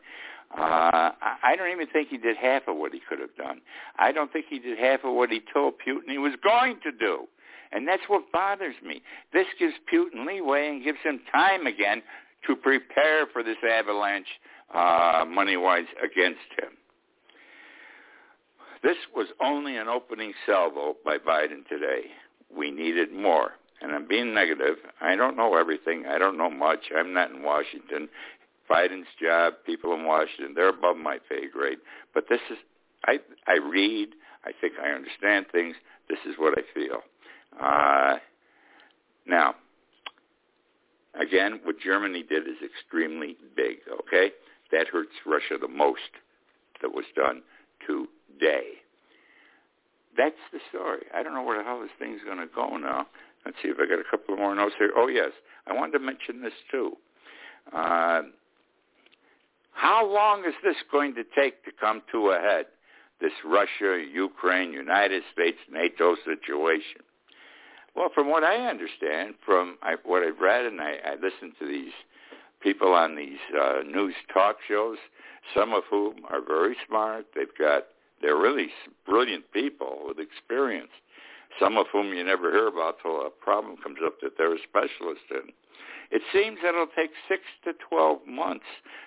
Uh, 0.57 1.11
I 1.43 1.55
don't 1.57 1.71
even 1.73 1.89
think 1.89 2.09
he 2.09 2.19
did 2.19 2.37
half 2.37 2.63
of 2.69 2.77
what 2.77 2.93
he 2.93 3.01
could 3.09 3.19
have 3.19 3.35
done. 3.37 3.61
I 3.99 4.13
don't 4.13 4.33
think 4.33 4.47
he 4.49 4.61
did 4.61 4.79
half 4.79 5.01
of 5.05 5.15
what 5.15 5.31
he 5.31 5.41
told 5.53 5.75
Putin 5.87 6.09
he 6.09 6.19
was 6.19 6.35
going 6.43 6.79
to 6.85 6.93
do. 6.93 7.27
And 7.73 7.87
that's 7.87 8.05
what 8.07 8.31
bothers 8.33 8.77
me. 8.85 9.03
This 9.33 9.47
gives 9.59 9.75
Putin 9.93 10.25
leeway 10.27 10.69
and 10.69 10.85
gives 10.85 10.99
him 11.03 11.21
time 11.33 11.67
again 11.67 12.03
to 12.47 12.55
prepare 12.55 13.27
for 13.33 13.43
this 13.43 13.57
avalanche 13.69 14.29
uh, 14.73 15.25
money-wise 15.29 15.87
against 16.03 16.49
him. 16.59 16.71
This 18.85 18.97
was 19.15 19.27
only 19.43 19.77
an 19.77 19.89
opening 19.89 20.33
salvo 20.47 20.95
by 21.05 21.19
Biden 21.19 21.67
today. 21.69 22.03
We 22.57 22.71
needed 22.71 23.13
more. 23.13 23.53
And 23.81 23.93
I'm 23.93 24.09
being 24.09 24.33
negative. 24.33 24.77
I 25.01 25.17
don't 25.17 25.37
know 25.37 25.57
everything. 25.57 26.05
I 26.07 26.19
don't 26.19 26.39
know 26.39 26.51
much. 26.51 26.91
I'm 26.97 27.13
not 27.13 27.31
in 27.31 27.43
Washington. 27.43 28.09
Biden's 28.71 29.07
job, 29.21 29.55
people 29.65 29.95
in 29.95 30.05
Washington, 30.05 30.55
they're 30.55 30.69
above 30.69 30.97
my 30.97 31.19
pay 31.29 31.49
grade. 31.53 31.79
But 32.15 32.25
this 32.29 32.41
is, 32.51 32.59
I, 33.05 33.19
I 33.47 33.59
read. 33.59 34.09
I 34.45 34.51
think 34.61 34.75
I 34.83 34.89
understand 34.91 35.47
things. 35.53 35.77
This 36.09 36.19
is 36.29 36.35
what 36.39 36.59
I 36.59 36.63
feel. 36.75 37.01
Uh, 37.61 38.19
now, 39.27 39.55
again, 41.21 41.61
what 41.65 41.77
Germany 41.81 42.25
did 42.29 42.47
is 42.47 42.57
extremely 42.65 43.37
big, 43.57 43.79
okay? 44.01 44.33
That 44.73 44.89
hurts 44.89 45.13
Russia 45.25 45.57
the 45.61 45.69
most 45.69 46.01
that 46.83 46.93
was 46.93 47.05
done 47.15 47.43
today. 47.87 48.83
That's 50.17 50.35
the 50.53 50.61
story. 50.71 51.05
I 51.15 51.23
don't 51.23 51.35
know 51.35 51.43
where 51.43 51.59
the 51.59 51.65
hell 51.65 51.81
this 51.81 51.91
thing's 51.99 52.21
going 52.25 52.39
to 52.39 52.49
go 52.53 52.77
now. 52.77 53.07
Let's 53.47 53.57
see 53.63 53.69
if 53.69 53.79
I 53.79 53.87
got 53.87 54.01
a 54.01 54.11
couple 54.11 54.37
more 54.37 54.55
notes 54.55 54.75
here. 54.77 54.91
Oh, 54.97 55.07
yes. 55.07 55.31
I 55.69 55.73
wanted 55.73 55.93
to 55.93 56.01
mention 56.01 56.43
this, 56.43 56.53
too. 56.71 56.97
Uh, 57.73 58.23
how 59.73 60.05
long 60.05 60.45
is 60.47 60.55
this 60.65 60.77
going 60.91 61.15
to 61.15 61.23
take 61.35 61.65
to 61.65 61.71
come 61.79 62.03
to 62.11 62.31
a 62.31 62.41
head, 62.41 62.67
this 63.21 63.33
Russia, 63.45 64.05
Ukraine, 64.13 64.73
United 64.73 65.23
States, 65.33 65.59
NATO 65.71 66.17
situation? 66.25 67.03
Well, 67.95 68.11
from 68.15 68.29
what 68.29 68.43
I 68.43 68.57
understand, 68.67 69.35
from 69.45 69.79
I, 69.81 69.95
what 70.05 70.23
I've 70.23 70.41
read, 70.41 70.67
and 70.67 70.81
I, 70.81 70.97
I 71.05 71.15
listened 71.15 71.53
to 71.61 71.67
these 71.67 71.93
people 72.61 72.93
on 72.93 73.15
these 73.15 73.39
uh, 73.59 73.83
news 73.87 74.15
talk 74.35 74.57
shows, 74.67 74.99
some 75.55 75.73
of 75.73 75.85
whom 75.89 76.17
are 76.29 76.41
very 76.45 76.77
smart. 76.89 77.27
They've 77.35 77.47
got 77.59 77.85
they're 78.21 78.37
really 78.37 78.69
brilliant 79.05 79.45
people 79.53 80.01
with 80.07 80.19
experience. 80.19 80.91
Some 81.61 81.77
of 81.77 81.87
whom 81.93 82.13
you 82.13 82.23
never 82.25 82.51
hear 82.51 82.69
about 82.69 82.97
till 83.03 83.27
a 83.27 83.31
problem 83.31 83.77
comes 83.83 83.99
up 84.05 84.21
that 84.21 84.33
they're 84.37 84.55
a 84.55 84.59
specialist 84.69 85.25
in. 85.31 85.53
It 86.11 86.23
seems 86.33 86.59
that 86.63 86.71
it'll 86.71 86.87
take 86.87 87.11
six 87.29 87.43
to 87.65 87.73
12 87.89 88.27
months 88.27 88.67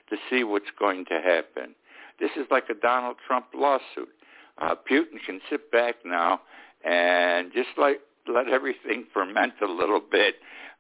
to 0.09 0.17
see 0.29 0.43
what's 0.43 0.71
going 0.77 1.05
to 1.05 1.21
happen. 1.21 1.75
This 2.19 2.31
is 2.35 2.45
like 2.51 2.65
a 2.69 2.73
Donald 2.73 3.17
Trump 3.25 3.47
lawsuit. 3.53 4.09
Uh, 4.57 4.75
Putin 4.89 5.23
can 5.25 5.39
sit 5.49 5.71
back 5.71 5.95
now 6.03 6.41
and 6.83 7.51
just 7.53 7.69
like 7.77 8.01
let 8.27 8.47
everything 8.47 9.05
ferment 9.13 9.53
a 9.62 9.65
little 9.65 10.01
bit 10.01 10.35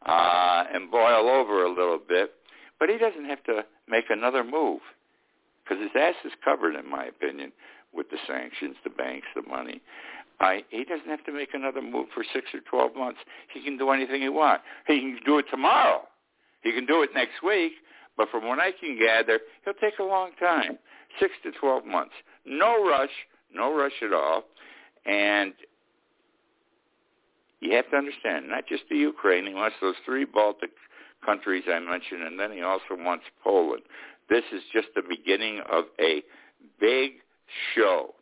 uh, 0.05 0.65
and 0.73 0.91
boil 0.91 1.29
over 1.29 1.63
a 1.63 1.69
little 1.69 1.99
bit. 1.99 2.33
But 2.79 2.89
he 2.89 2.97
doesn't 2.97 3.25
have 3.25 3.43
to 3.45 3.65
make 3.87 4.05
another 4.09 4.43
move 4.43 4.81
because 5.63 5.81
his 5.81 5.91
ass 5.95 6.15
is 6.25 6.31
covered, 6.43 6.75
in 6.75 6.89
my 6.89 7.05
opinion, 7.05 7.51
with 7.93 8.09
the 8.09 8.17
sanctions, 8.27 8.75
the 8.83 8.89
banks, 8.89 9.27
the 9.35 9.41
money. 9.41 9.81
I, 10.39 10.63
he 10.69 10.85
doesn't 10.85 11.09
have 11.09 11.23
to 11.25 11.33
make 11.33 11.53
another 11.53 11.81
move 11.81 12.07
for 12.13 12.23
six 12.33 12.47
or 12.53 12.61
12 12.69 12.95
months. 12.95 13.19
He 13.53 13.63
can 13.63 13.77
do 13.77 13.89
anything 13.91 14.21
he 14.21 14.29
wants. 14.29 14.63
He 14.87 14.99
can 14.99 15.19
do 15.25 15.37
it 15.39 15.45
tomorrow. 15.51 16.01
He 16.61 16.71
can 16.71 16.85
do 16.85 17.01
it 17.03 17.09
next 17.13 17.43
week. 17.43 17.73
But 18.17 18.29
from 18.29 18.47
what 18.47 18.59
I 18.59 18.71
can 18.71 18.97
gather, 18.97 19.39
he'll 19.63 19.73
take 19.75 19.99
a 19.99 20.03
long 20.03 20.31
time, 20.39 20.77
six 21.19 21.33
to 21.43 21.51
12 21.51 21.85
months. 21.85 22.13
No 22.45 22.85
rush, 22.85 23.09
no 23.53 23.75
rush 23.75 23.93
at 24.01 24.13
all. 24.13 24.43
And 25.05 25.53
you 27.61 27.75
have 27.75 27.89
to 27.91 27.97
understand, 27.97 28.49
not 28.49 28.67
just 28.67 28.83
the 28.89 28.97
Ukraine, 28.97 29.45
he 29.45 29.53
wants 29.53 29.77
those 29.81 29.95
three 30.05 30.25
Baltic 30.25 30.71
countries 31.25 31.63
I 31.67 31.79
mentioned, 31.79 32.23
and 32.23 32.39
then 32.39 32.51
he 32.51 32.61
also 32.61 32.95
wants 32.97 33.25
Poland. 33.43 33.83
This 34.29 34.43
is 34.53 34.61
just 34.71 34.87
the 34.95 35.01
beginning 35.01 35.61
of 35.69 35.85
a 35.99 36.23
big 36.79 37.13
show. 37.75 38.15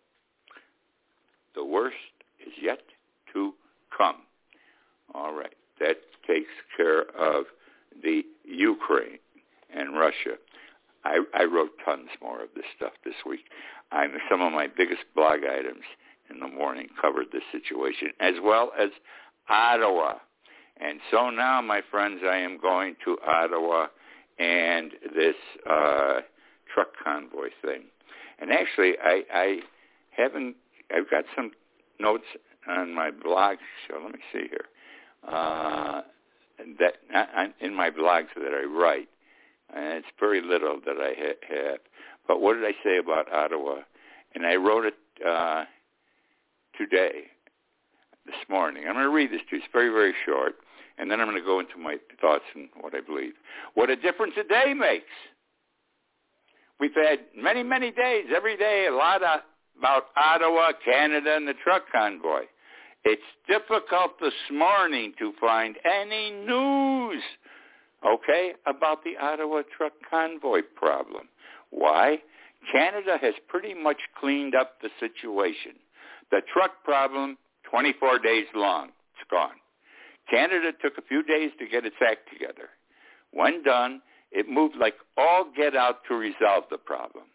The 1.57 1.65
worst 1.65 1.95
is 2.39 2.53
yet 2.61 2.81
to 3.33 3.51
come. 3.97 4.17
All 5.15 5.33
right, 5.33 5.55
that 5.79 5.97
takes 6.27 6.51
care 6.77 7.01
of 7.17 7.45
the 8.03 8.21
Ukraine 8.45 9.17
and 9.75 9.97
Russia. 9.97 10.37
I, 11.03 11.23
I 11.33 11.45
wrote 11.45 11.71
tons 11.83 12.09
more 12.21 12.43
of 12.43 12.49
this 12.55 12.65
stuff 12.75 12.91
this 13.03 13.15
week. 13.25 13.45
I'm, 13.91 14.11
some 14.29 14.41
of 14.41 14.53
my 14.53 14.67
biggest 14.67 15.01
blog 15.15 15.39
items 15.49 15.81
in 16.29 16.39
the 16.39 16.47
morning 16.47 16.89
covered 17.01 17.27
this 17.33 17.41
situation, 17.51 18.09
as 18.19 18.35
well 18.43 18.71
as 18.79 18.89
Ottawa. 19.49 20.15
And 20.79 20.99
so 21.09 21.31
now, 21.31 21.59
my 21.63 21.81
friends, 21.89 22.21
I 22.23 22.37
am 22.37 22.59
going 22.61 22.95
to 23.03 23.17
Ottawa 23.27 23.87
and 24.37 24.91
this 25.15 25.35
uh, 25.67 26.19
truck 26.71 26.89
convoy 27.03 27.49
thing. 27.63 27.85
And 28.37 28.51
actually, 28.51 28.93
I, 29.03 29.23
I 29.33 29.59
haven't. 30.15 30.55
I've 30.95 31.09
got 31.09 31.25
some 31.35 31.51
notes 31.99 32.25
on 32.67 32.93
my 32.93 33.11
blog. 33.11 33.57
So 33.87 33.99
let 34.01 34.13
me 34.13 34.19
see 34.31 34.47
here. 34.49 34.65
Uh, 35.27 36.01
that 36.79 36.93
in 37.59 37.73
my 37.73 37.89
blogs 37.89 38.27
that 38.35 38.53
I 38.53 38.65
write, 38.65 39.09
and 39.73 39.93
it's 39.93 40.07
very 40.19 40.41
little 40.41 40.79
that 40.85 40.97
I 40.97 41.13
ha- 41.17 41.55
have. 41.55 41.79
But 42.27 42.41
what 42.41 42.55
did 42.55 42.65
I 42.65 42.73
say 42.83 42.97
about 42.97 43.31
Ottawa? 43.31 43.81
And 44.35 44.45
I 44.45 44.55
wrote 44.55 44.85
it 44.85 44.95
uh, 45.25 45.65
today, 46.77 47.27
this 48.25 48.35
morning. 48.49 48.83
I'm 48.87 48.93
going 48.93 49.05
to 49.05 49.11
read 49.11 49.31
this 49.31 49.41
to 49.49 49.55
you. 49.55 49.61
It's 49.61 49.71
very, 49.71 49.89
very 49.89 50.13
short, 50.25 50.55
and 50.97 51.09
then 51.09 51.19
I'm 51.19 51.27
going 51.27 51.39
to 51.39 51.45
go 51.45 51.59
into 51.59 51.77
my 51.77 51.97
thoughts 52.19 52.43
and 52.55 52.69
what 52.79 52.93
I 52.95 53.01
believe. 53.01 53.33
What 53.73 53.89
a 53.89 53.95
difference 53.95 54.33
a 54.39 54.43
day 54.43 54.73
makes. 54.73 55.05
We've 56.79 56.93
had 56.93 57.19
many, 57.35 57.63
many 57.63 57.91
days, 57.91 58.25
every 58.35 58.57
day, 58.57 58.87
a 58.89 58.95
lot 58.95 59.23
of, 59.23 59.39
about 59.77 60.05
Ottawa, 60.15 60.71
Canada, 60.83 61.35
and 61.35 61.47
the 61.47 61.53
truck 61.63 61.83
convoy. 61.91 62.43
It's 63.03 63.21
difficult 63.47 64.19
this 64.19 64.33
morning 64.51 65.13
to 65.19 65.33
find 65.39 65.75
any 65.85 66.31
news, 66.31 67.23
okay, 68.05 68.53
about 68.65 69.03
the 69.03 69.15
Ottawa 69.21 69.61
truck 69.75 69.93
convoy 70.09 70.61
problem. 70.75 71.29
Why? 71.69 72.17
Canada 72.71 73.17
has 73.21 73.33
pretty 73.47 73.73
much 73.73 73.97
cleaned 74.19 74.55
up 74.55 74.81
the 74.81 74.89
situation. 74.99 75.73
The 76.31 76.41
truck 76.51 76.83
problem, 76.83 77.37
24 77.69 78.19
days 78.19 78.47
long. 78.53 78.87
It's 78.87 79.29
gone. 79.29 79.55
Canada 80.29 80.71
took 80.81 80.97
a 80.97 81.07
few 81.07 81.23
days 81.23 81.51
to 81.59 81.67
get 81.67 81.85
its 81.85 81.95
act 82.05 82.29
together. 82.31 82.69
When 83.31 83.63
done, 83.63 84.01
it 84.31 84.49
moved 84.49 84.75
like 84.75 84.95
all 85.17 85.45
get 85.55 85.75
out 85.75 85.99
to 86.09 86.15
resolve 86.15 86.65
the 86.69 86.77
problem. 86.77 87.25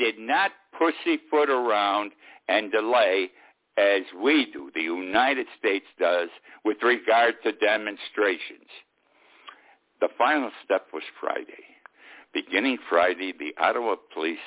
Did 0.00 0.18
not 0.18 0.50
pussyfoot 0.76 1.50
around 1.50 2.12
and 2.48 2.72
delay 2.72 3.30
as 3.76 4.02
we 4.22 4.46
do, 4.52 4.70
the 4.74 4.80
United 4.80 5.46
States 5.58 5.86
does, 5.98 6.28
with 6.64 6.78
regard 6.82 7.34
to 7.44 7.52
demonstrations. 7.52 8.68
The 10.00 10.08
final 10.18 10.50
step 10.64 10.86
was 10.92 11.02
Friday. 11.20 11.64
Beginning 12.32 12.78
Friday, 12.88 13.32
the 13.38 13.54
Ottawa 13.62 13.96
police 14.12 14.38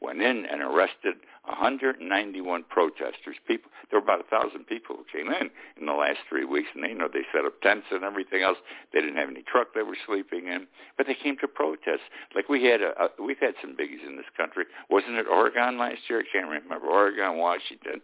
went 0.00 0.20
in 0.22 0.46
and 0.46 0.62
arrested 0.62 1.16
191 1.44 2.64
protesters. 2.70 3.34
People, 3.48 3.70
there 3.90 3.98
were 3.98 4.04
about 4.04 4.20
a 4.20 4.28
thousand 4.30 4.66
people 4.66 4.94
who 4.94 5.04
came 5.10 5.26
in 5.32 5.50
in 5.76 5.86
the 5.86 5.92
last 5.92 6.18
three 6.28 6.44
weeks, 6.44 6.68
and 6.74 6.84
they 6.84 6.90
you 6.90 6.94
know 6.94 7.08
they 7.12 7.26
set 7.34 7.44
up 7.44 7.60
tents 7.62 7.86
and 7.90 8.04
everything 8.04 8.42
else. 8.42 8.58
They 8.92 9.00
didn't 9.00 9.16
have 9.16 9.28
any 9.28 9.42
truck 9.42 9.74
they 9.74 9.82
were 9.82 9.96
sleeping 10.06 10.46
in, 10.46 10.68
but 10.96 11.06
they 11.06 11.16
came 11.20 11.36
to 11.38 11.48
protest. 11.48 12.02
Like 12.34 12.48
we 12.48 12.64
had 12.64 12.80
a, 12.80 12.94
a 12.94 13.08
we've 13.22 13.40
had 13.40 13.54
some 13.60 13.72
biggies 13.72 14.06
in 14.06 14.16
this 14.16 14.30
country. 14.36 14.64
Wasn't 14.88 15.14
it 15.14 15.26
Oregon 15.26 15.78
last 15.78 15.98
year? 16.08 16.20
I 16.20 16.30
can't 16.32 16.48
remember. 16.48 16.86
Oregon, 16.86 17.38
Washington. 17.38 18.00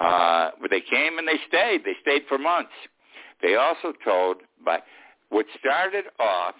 Uh, 0.00 0.50
but 0.60 0.70
they 0.70 0.80
came 0.80 1.18
and 1.18 1.26
they 1.26 1.40
stayed. 1.48 1.84
They 1.84 1.96
stayed 2.02 2.22
for 2.28 2.38
months. 2.38 2.76
They 3.42 3.56
also 3.56 3.92
told 4.04 4.38
by 4.64 4.78
what 5.30 5.46
started 5.58 6.04
off 6.20 6.54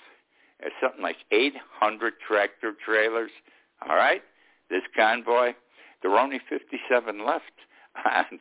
as 0.64 0.72
something 0.82 1.02
like 1.02 1.16
800 1.30 2.14
tractor 2.26 2.72
trailers. 2.84 3.30
All 3.88 3.94
right, 3.94 4.22
this 4.70 4.82
convoy 4.96 5.52
there 6.06 6.12
were 6.12 6.20
only 6.20 6.40
57 6.48 7.26
left 7.26 7.42
on, 8.06 8.38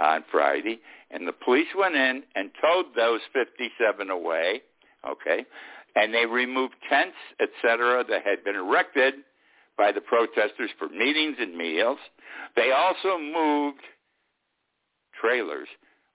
on 0.00 0.24
Friday, 0.32 0.80
and 1.12 1.28
the 1.28 1.32
police 1.32 1.68
went 1.78 1.94
in 1.94 2.24
and 2.34 2.50
towed 2.60 2.86
those 2.96 3.20
57 3.32 4.10
away, 4.10 4.62
okay, 5.08 5.46
and 5.94 6.12
they 6.12 6.26
removed 6.26 6.74
tents, 6.90 7.14
etc., 7.38 8.04
that 8.08 8.26
had 8.26 8.42
been 8.42 8.56
erected 8.56 9.14
by 9.78 9.92
the 9.92 10.00
protesters 10.00 10.70
for 10.76 10.88
meetings 10.88 11.36
and 11.38 11.56
meals. 11.56 11.98
They 12.56 12.72
also 12.72 13.16
moved 13.16 13.82
trailers 15.20 15.68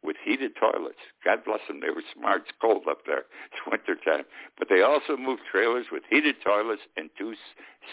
with 0.03 0.17
heated 0.25 0.51
toilets. 0.59 0.99
God 1.23 1.45
bless 1.45 1.61
them. 1.69 1.79
They 1.79 1.91
were 1.91 2.03
smart. 2.13 2.41
It's 2.41 2.57
cold 2.61 2.83
up 2.89 3.05
there. 3.05 3.23
It's 3.53 3.71
winter 3.71 3.95
time. 4.03 4.25
But 4.57 4.67
they 4.69 4.81
also 4.81 5.15
moved 5.15 5.43
trailers 5.49 5.85
with 5.93 6.03
heated 6.09 6.35
toilets 6.43 6.81
and 6.97 7.09
two 7.17 7.35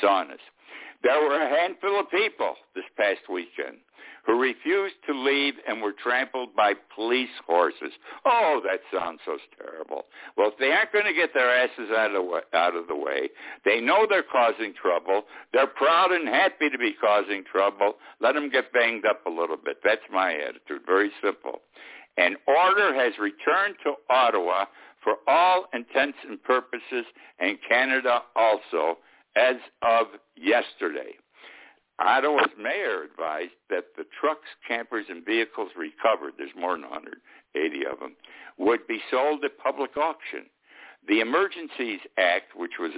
saunas. 0.02 0.42
There 1.06 1.22
were 1.22 1.40
a 1.40 1.48
handful 1.48 2.00
of 2.00 2.10
people 2.10 2.56
this 2.74 2.84
past 2.96 3.30
weekend 3.30 3.78
who 4.26 4.40
refused 4.40 4.96
to 5.06 5.14
leave 5.14 5.54
and 5.68 5.80
were 5.80 5.92
trampled 5.92 6.48
by 6.56 6.72
police 6.96 7.30
horses. 7.46 7.92
Oh, 8.24 8.60
that 8.64 8.80
sounds 8.92 9.20
so 9.24 9.38
terrible. 9.56 10.02
Well, 10.36 10.48
if 10.48 10.58
they 10.58 10.72
aren't 10.72 10.92
going 10.92 11.04
to 11.04 11.12
get 11.12 11.32
their 11.32 11.48
asses 11.48 11.92
out 11.96 12.10
of, 12.10 12.14
the 12.14 12.22
way, 12.22 12.40
out 12.54 12.74
of 12.74 12.88
the 12.88 12.96
way, 12.96 13.30
they 13.64 13.80
know 13.80 14.04
they're 14.08 14.24
causing 14.24 14.74
trouble. 14.74 15.22
They're 15.52 15.68
proud 15.68 16.10
and 16.10 16.26
happy 16.26 16.70
to 16.70 16.78
be 16.78 16.92
causing 17.00 17.44
trouble. 17.44 17.94
Let 18.20 18.34
them 18.34 18.50
get 18.50 18.72
banged 18.72 19.06
up 19.06 19.24
a 19.26 19.30
little 19.30 19.56
bit. 19.56 19.76
That's 19.84 20.02
my 20.12 20.32
attitude. 20.34 20.82
Very 20.86 21.12
simple. 21.22 21.60
And 22.16 22.36
order 22.48 22.92
has 22.94 23.12
returned 23.20 23.76
to 23.84 23.94
Ottawa 24.10 24.64
for 25.04 25.18
all 25.28 25.66
intents 25.72 26.18
and 26.28 26.42
purposes, 26.42 27.06
and 27.38 27.58
Canada 27.68 28.22
also, 28.34 28.98
as 29.36 29.56
of 29.82 30.06
yesterday. 30.36 31.12
Ottawa's 31.98 32.50
mayor 32.58 33.04
advised 33.04 33.56
that 33.70 33.84
the 33.96 34.04
trucks, 34.20 34.48
campers, 34.66 35.06
and 35.08 35.24
vehicles 35.24 35.70
recovered, 35.76 36.34
there's 36.36 36.50
more 36.58 36.72
than 36.72 36.82
180 36.82 37.86
of 37.86 38.00
them, 38.00 38.16
would 38.58 38.86
be 38.86 39.00
sold 39.10 39.44
at 39.44 39.56
public 39.58 39.96
auction. 39.96 40.46
The 41.08 41.20
Emergencies 41.20 42.00
Act, 42.18 42.56
which 42.56 42.72
was 42.78 42.90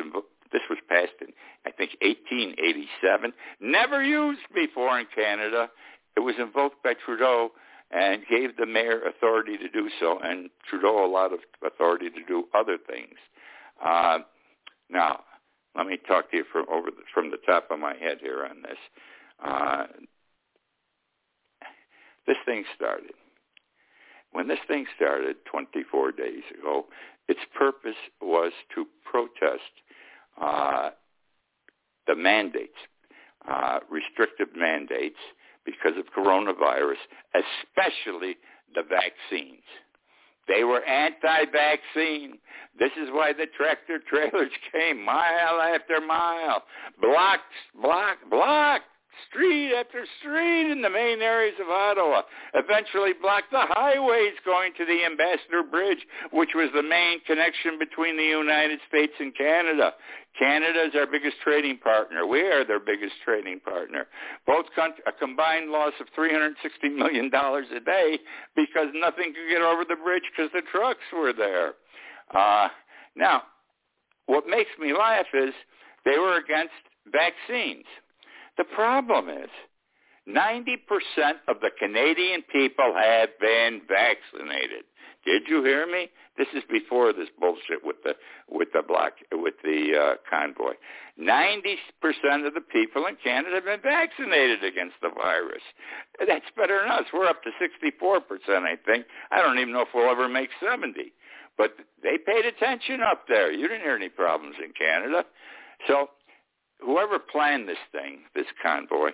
this 0.51 0.62
was 0.70 0.79
passed 0.88 1.12
in 1.20 1.29
I 1.66 1.70
think 1.70 1.90
1887, 2.01 3.33
never 3.61 4.03
used 4.03 4.40
before 4.55 4.98
in 4.98 5.07
Canada. 5.14 5.68
It 6.16 6.20
was 6.20 6.35
invoked 6.38 6.83
by 6.83 6.94
Trudeau 6.94 7.51
and 7.90 8.22
gave 8.29 8.57
the 8.57 8.66
mayor 8.66 9.03
authority 9.03 9.57
to 9.59 9.68
do 9.68 9.88
so, 10.01 10.18
and 10.22 10.51
Trudeau 10.68 11.05
a 11.05 11.11
lot 11.11 11.33
of 11.33 11.40
authority 11.64 12.11
to 12.11 12.24
do 12.27 12.44
other 12.55 12.79
things. 12.79 13.14
Uh, 13.85 14.18
now, 14.90 15.20
let 15.79 15.87
me 15.87 15.97
talk 16.09 16.31
to 16.33 16.37
you 16.38 16.45
from 16.53 16.67
over 16.71 16.91
the, 16.91 17.03
from 17.14 17.31
the 17.31 17.38
top 17.47 17.71
of 17.71 17.79
my 17.79 17.95
head 17.95 18.19
here 18.21 18.45
on 18.45 18.62
this. 18.62 18.79
Uh, 19.43 19.85
this 22.27 22.37
thing 22.45 22.64
started. 22.75 23.12
When 24.33 24.49
this 24.49 24.59
thing 24.67 24.87
started 24.97 25.37
24 25.51 26.12
days 26.12 26.43
ago, 26.59 26.87
its 27.29 27.41
purpose 27.57 27.97
was 28.21 28.53
to 28.75 28.87
protest 29.11 29.62
uh, 30.41 30.91
the 32.07 32.17
mandates, 32.17 32.77
uh, 33.49 33.79
restrictive 33.91 34.49
mandates 34.57 35.17
because 35.64 35.93
of 35.97 36.07
coronavirus, 36.12 36.97
especially 37.35 38.37
the 38.75 38.83
vaccines. 38.83 39.62
They 40.49 40.65
were 40.65 40.83
anti-vaccine. 40.85 42.39
This 42.79 42.91
is 43.01 43.11
why 43.11 43.33
the 43.33 43.47
tractor 43.57 44.01
trailers 44.09 44.51
came 44.73 45.05
mile 45.05 45.61
after 45.61 46.01
mile, 46.01 46.63
block, 47.01 47.41
block, 47.81 48.17
block, 48.31 48.83
street 49.29 49.75
after 49.75 50.05
street 50.21 50.71
in 50.71 50.83
the 50.83 50.91
main 50.91 51.23
areas 51.23 51.55
of 51.61 51.69
Ottawa. 51.69 52.23
Eventually 52.55 53.13
blocked 53.21 53.51
the 53.51 53.67
highways 53.69 54.35
going 54.45 54.73
to 54.79 54.85
the 54.85 55.05
Ambassador 55.05 55.63
Bridge, 55.69 55.99
which 56.33 56.51
was 56.55 56.71
the 56.75 56.83
main 56.83 57.21
connection 57.25 57.79
between 57.79 58.17
the 58.17 58.25
United 58.25 58.81
States 58.89 59.13
and 59.19 59.35
Canada. 59.37 59.95
Canada 60.39 60.85
is 60.85 60.95
our 60.95 61.07
biggest 61.07 61.37
trading 61.43 61.79
partner. 61.79 62.27
We 62.27 62.43
are 62.43 62.65
their 62.65 62.79
biggest 62.79 63.15
trading 63.25 63.61
partner. 63.61 64.07
Both 64.47 64.67
countries, 64.77 65.03
a 65.07 65.13
combined 65.13 65.71
loss 65.71 65.95
of 66.01 66.07
$360 66.17 66.55
million 66.95 67.27
a 67.35 67.81
day 67.81 68.19
because 68.55 68.87
nothing 68.95 69.35
could 69.35 69.51
get 69.51 69.63
over 69.63 69.85
the 69.85 69.97
bridge 69.97 70.23
because 70.31 70.51
the 70.53 70.63
trucks 70.71 71.03
were 71.13 71.33
there. 71.33 71.75
Uh, 72.33 72.69
now, 73.17 73.43
what 74.27 74.47
makes 74.47 74.71
me 74.79 74.93
laugh 74.93 75.27
is 75.35 75.53
they 76.05 76.19
were 76.19 76.37
against 76.37 76.73
vaccines. 77.11 77.85
The 78.59 78.64
problem 78.64 79.29
is 79.29 79.49
90% 80.29 80.77
of 81.49 81.61
the 81.61 81.71
Canadian 81.79 82.42
people 82.53 82.92
have 82.94 83.31
been 83.40 83.81
vaccinated. 83.88 84.85
Did 85.25 85.42
you 85.49 85.64
hear 85.64 85.87
me? 85.87 86.09
This 86.37 86.49
is 86.55 86.62
before 86.71 87.12
this 87.12 87.29
bullshit 87.40 87.83
with 87.83 87.97
the 88.05 88.14
with 88.49 88.68
the 88.73 88.83
black 88.87 89.14
with 89.33 89.55
the 89.64 89.92
uh, 89.92 90.14
convoy. 90.31 90.75
Ninety 91.16 91.77
percent 92.01 92.47
of 92.47 92.55
the 92.55 92.61
people 92.61 93.07
in 93.07 93.16
Canada 93.23 93.57
have 93.57 93.64
been 93.64 93.83
vaccinated 93.83 94.62
against 94.62 94.94
the 95.03 95.11
virus. 95.11 95.62
That's 96.21 96.47
better 96.57 96.81
than 96.81 96.92
us. 96.92 97.05
We're 97.12 97.27
up 97.27 97.42
to 97.42 97.51
sixty-four 97.59 98.21
percent, 98.21 98.64
I 98.64 98.77
think. 98.87 99.07
I 99.33 99.42
don't 99.42 99.59
even 99.59 99.73
know 99.73 99.83
if 99.83 99.88
we'll 99.92 100.09
ever 100.09 100.29
make 100.29 100.51
seventy. 100.62 101.12
But 101.59 101.75
they 102.03 102.16
paid 102.25 102.47
attention 102.47 103.01
up 103.03 103.27
there. 103.27 103.51
You 103.51 103.66
didn't 103.66 103.83
hear 103.83 103.97
any 103.97 104.09
problems 104.09 104.55
in 104.64 104.73
Canada. 104.79 105.25
So 105.88 106.11
whoever 106.81 107.19
planned 107.19 107.69
this 107.69 107.79
thing, 107.93 108.21
this 108.35 108.47
convoy, 108.62 109.11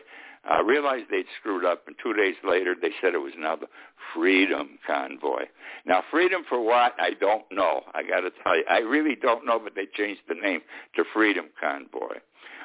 uh, 0.51 0.63
realized 0.63 1.05
they'd 1.11 1.27
screwed 1.41 1.65
up, 1.65 1.87
and 1.87 1.97
two 2.03 2.13
days 2.13 2.35
later 2.45 2.75
they 2.81 2.91
said 3.01 3.15
it 3.15 3.19
was 3.19 3.33
now 3.39 3.57
the 3.57 3.67
Freedom 4.15 4.79
Convoy. 4.87 5.45
Now, 5.87 6.03
freedom 6.11 6.43
for 6.49 6.61
what? 6.61 6.95
I 6.99 7.11
don't 7.19 7.45
know. 7.51 7.83
I 7.95 8.03
got 8.03 8.21
to 8.21 8.31
tell 8.43 8.57
you, 8.57 8.65
I 8.69 8.79
really 8.79 9.17
don't 9.17 9.47
know, 9.47 9.59
but 9.59 9.75
they 9.75 9.87
changed 9.93 10.23
the 10.29 10.35
name 10.35 10.61
to 10.97 11.05
Freedom 11.15 11.47
Convoy. 11.59 12.19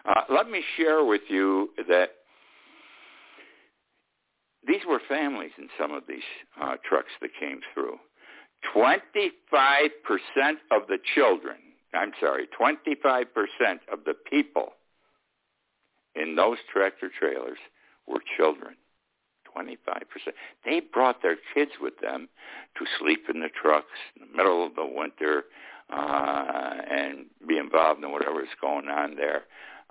Uh, 0.05 0.21
let 0.29 0.49
me 0.49 0.61
share 0.77 1.03
with 1.03 1.21
you 1.29 1.69
that 1.87 2.11
these 4.67 4.81
were 4.87 5.01
families 5.07 5.51
in 5.57 5.69
some 5.79 5.93
of 5.93 6.03
these 6.07 6.23
uh, 6.61 6.75
trucks 6.87 7.11
that 7.21 7.31
came 7.39 7.61
through. 7.73 7.97
25% 8.75 8.99
of 10.71 10.81
the 10.87 10.97
children, 11.15 11.57
I'm 11.93 12.11
sorry, 12.19 12.47
25% 12.59 13.25
of 13.91 13.99
the 14.05 14.13
people 14.29 14.73
in 16.19 16.35
those 16.35 16.57
tractor 16.71 17.09
trailers 17.17 17.59
were 18.07 18.21
children. 18.37 18.75
25%. 19.55 19.73
They 20.63 20.79
brought 20.79 21.21
their 21.21 21.37
kids 21.53 21.71
with 21.81 21.99
them 22.01 22.29
to 22.77 22.85
sleep 22.99 23.25
in 23.33 23.39
the 23.41 23.49
trucks 23.49 23.87
in 24.15 24.27
the 24.27 24.37
middle 24.37 24.65
of 24.65 24.75
the 24.75 24.85
winter 24.85 25.45
uh, 25.91 26.75
and 26.89 27.25
be 27.47 27.57
involved 27.57 28.03
in 28.03 28.11
whatever 28.11 28.35
was 28.35 28.47
going 28.61 28.87
on 28.87 29.15
there. 29.15 29.43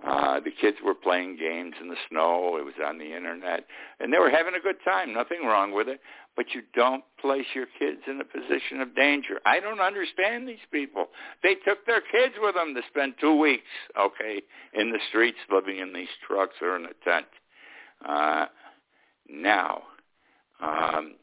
Uh, 0.07 0.39
the 0.39 0.51
kids 0.51 0.77
were 0.85 0.95
playing 0.95 1.37
games 1.37 1.75
in 1.81 1.89
the 1.89 1.97
snow. 2.09 2.57
It 2.57 2.65
was 2.65 2.75
on 2.85 2.99
the 2.99 3.17
internet, 3.17 3.67
and 3.99 4.13
they 4.13 4.19
were 4.19 4.31
having 4.31 4.55
a 4.55 4.61
good 4.61 4.77
time. 4.85 5.13
Nothing 5.13 5.45
wrong 5.45 5.73
with 5.73 5.89
it. 5.89 6.01
But 6.37 6.55
you 6.55 6.63
don't 6.73 7.03
place 7.21 7.47
your 7.53 7.67
kids 7.81 8.03
in 8.07 8.21
a 8.21 8.25
position 8.25 8.81
of 8.81 8.95
danger. 8.95 9.41
I 9.45 9.59
don't 9.59 9.81
understand 9.81 10.49
these 10.49 10.65
people. 10.71 11.07
They 11.43 11.57
took 11.67 11.85
their 11.85 12.01
kids 12.01 12.35
with 12.41 12.55
them 12.55 12.75
to 12.75 12.83
spend 12.89 13.15
two 13.21 13.35
weeks, 13.35 13.65
okay, 13.99 14.43
in 14.73 14.93
the 14.93 15.01
streets, 15.09 15.39
living 15.51 15.79
in 15.79 15.93
these 15.93 16.07
trucks 16.25 16.55
or 16.63 16.77
in 16.77 16.85
a 16.85 16.95
tent. 17.05 17.27
Uh, 18.07 18.47
now, 19.29 19.83
um, 20.61 21.17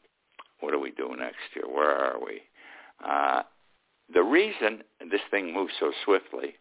what 0.60 0.72
do 0.72 0.80
we 0.80 0.90
do 0.90 1.14
next 1.18 1.38
here? 1.54 1.66
Where 1.66 1.96
are 1.96 2.18
we? 2.22 2.42
Uh, 3.02 3.42
the 4.12 4.22
reason 4.22 4.82
this 5.10 5.22
thing 5.30 5.54
moves 5.54 5.72
so 5.80 5.92
swiftly 6.04 6.56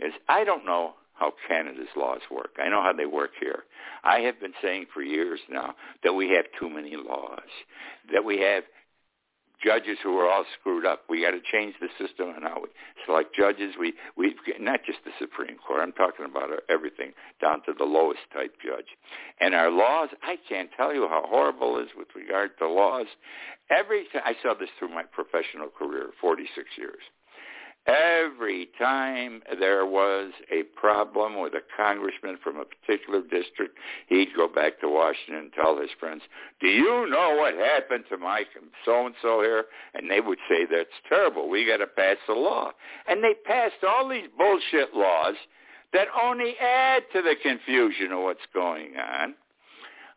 is 0.00 0.12
I 0.28 0.42
don't 0.42 0.66
know 0.66 0.94
how 1.18 1.32
Canada's 1.48 1.88
laws 1.96 2.20
work. 2.30 2.56
I 2.62 2.68
know 2.68 2.82
how 2.82 2.92
they 2.92 3.06
work 3.06 3.30
here. 3.40 3.64
I 4.04 4.20
have 4.20 4.40
been 4.40 4.52
saying 4.62 4.86
for 4.92 5.02
years 5.02 5.40
now 5.50 5.74
that 6.04 6.12
we 6.12 6.30
have 6.30 6.44
too 6.60 6.68
many 6.68 6.96
laws, 6.96 7.40
that 8.12 8.24
we 8.24 8.40
have 8.40 8.64
judges 9.64 9.98
who 10.02 10.16
are 10.18 10.30
all 10.30 10.44
screwed 10.60 10.84
up. 10.84 11.02
We 11.08 11.22
got 11.22 11.30
to 11.30 11.40
change 11.40 11.74
the 11.80 11.88
system 11.98 12.30
and 12.34 12.44
how 12.44 12.60
we 12.62 12.68
select 13.04 13.34
judges. 13.34 13.74
We 13.78 13.94
we 14.16 14.34
not 14.60 14.80
just 14.84 14.98
the 15.04 15.12
Supreme 15.18 15.56
Court. 15.56 15.80
I'm 15.82 15.92
talking 15.92 16.26
about 16.26 16.50
everything 16.68 17.12
down 17.40 17.62
to 17.66 17.72
the 17.76 17.84
lowest 17.84 18.20
type 18.32 18.54
judge. 18.64 18.86
And 19.40 19.54
our 19.54 19.70
laws, 19.70 20.08
I 20.22 20.36
can't 20.48 20.70
tell 20.76 20.94
you 20.94 21.08
how 21.08 21.24
horrible 21.26 21.78
it 21.78 21.84
is 21.84 21.88
with 21.96 22.08
regard 22.14 22.58
to 22.58 22.68
laws. 22.68 23.06
Every 23.70 24.06
I 24.24 24.34
saw 24.42 24.54
this 24.54 24.70
through 24.78 24.90
my 24.90 25.04
professional 25.04 25.68
career, 25.68 26.10
46 26.20 26.68
years. 26.76 27.02
Every 27.86 28.68
time 28.80 29.42
there 29.60 29.86
was 29.86 30.32
a 30.50 30.64
problem 30.78 31.40
with 31.40 31.54
a 31.54 31.60
congressman 31.76 32.36
from 32.42 32.56
a 32.56 32.64
particular 32.64 33.20
district, 33.20 33.78
he'd 34.08 34.34
go 34.36 34.48
back 34.48 34.80
to 34.80 34.88
Washington 34.88 35.36
and 35.36 35.52
tell 35.52 35.80
his 35.80 35.90
friends, 36.00 36.22
do 36.60 36.66
you 36.66 37.08
know 37.08 37.36
what 37.38 37.54
happened 37.54 38.04
to 38.10 38.16
Mike 38.16 38.48
so-and-so 38.84 39.40
here? 39.40 39.66
And 39.94 40.10
they 40.10 40.20
would 40.20 40.38
say, 40.48 40.66
that's 40.68 40.88
terrible. 41.08 41.48
We 41.48 41.64
got 41.64 41.76
to 41.76 41.86
pass 41.86 42.16
a 42.28 42.32
law. 42.32 42.72
And 43.06 43.22
they 43.22 43.34
passed 43.44 43.84
all 43.86 44.08
these 44.08 44.28
bullshit 44.36 44.92
laws 44.92 45.36
that 45.92 46.08
only 46.20 46.54
add 46.60 47.04
to 47.12 47.22
the 47.22 47.36
confusion 47.40 48.10
of 48.10 48.24
what's 48.24 48.40
going 48.52 48.94
on. 48.96 49.34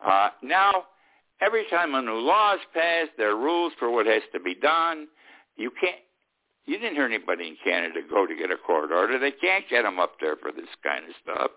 Uh, 0.03 0.29
now, 0.41 0.85
every 1.39 1.65
time 1.69 1.93
a 1.93 2.01
new 2.01 2.13
law 2.13 2.55
is 2.55 2.61
passed, 2.73 3.11
there 3.17 3.29
are 3.29 3.37
rules 3.37 3.73
for 3.77 3.91
what 3.91 4.07
has 4.07 4.23
to 4.33 4.39
be 4.39 4.55
done. 4.55 5.07
You 5.55 5.71
can't 5.79 6.01
you 6.69 6.77
didn't 6.77 6.93
hear 6.93 7.05
anybody 7.05 7.47
in 7.47 7.57
Canada 7.63 7.99
go 8.07 8.27
to 8.27 8.35
get 8.35 8.51
a 8.51 8.57
court 8.57 8.91
order. 8.91 9.17
They 9.17 9.31
can't 9.31 9.65
get 9.69 9.83
them 9.83 9.99
up 9.99 10.19
there 10.21 10.35
for 10.35 10.51
this 10.51 10.69
kind 10.83 11.03
of 11.05 11.15
stuff. 11.23 11.51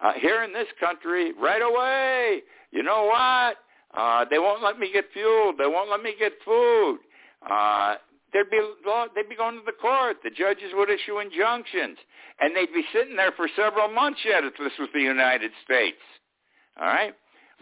Uh, 0.00 0.12
here 0.20 0.42
in 0.42 0.52
this 0.52 0.66
country, 0.80 1.32
right 1.40 1.62
away, 1.62 2.42
you 2.72 2.82
know 2.82 3.04
what? 3.04 3.58
Uh, 3.96 4.24
they 4.28 4.38
won't 4.38 4.62
let 4.62 4.78
me 4.78 4.90
get 4.92 5.04
fuel. 5.12 5.54
They 5.56 5.66
won't 5.66 5.88
let 5.88 6.02
me 6.02 6.14
get 6.18 6.32
food. 6.44 6.98
Uh, 7.48 7.94
there'd 8.32 8.50
be 8.50 8.60
they'd 9.14 9.28
be 9.28 9.36
going 9.36 9.54
to 9.54 9.62
the 9.64 9.78
court. 9.80 10.16
The 10.24 10.30
judges 10.30 10.72
would 10.74 10.90
issue 10.90 11.20
injunctions, 11.20 11.96
and 12.40 12.54
they'd 12.54 12.74
be 12.74 12.84
sitting 12.92 13.16
there 13.16 13.32
for 13.32 13.48
several 13.56 13.88
months 13.88 14.20
yet 14.26 14.44
if 14.44 14.54
this 14.58 14.72
was 14.78 14.88
the 14.92 15.00
United 15.00 15.52
States. 15.64 16.02
All 16.78 16.88
right, 16.88 17.14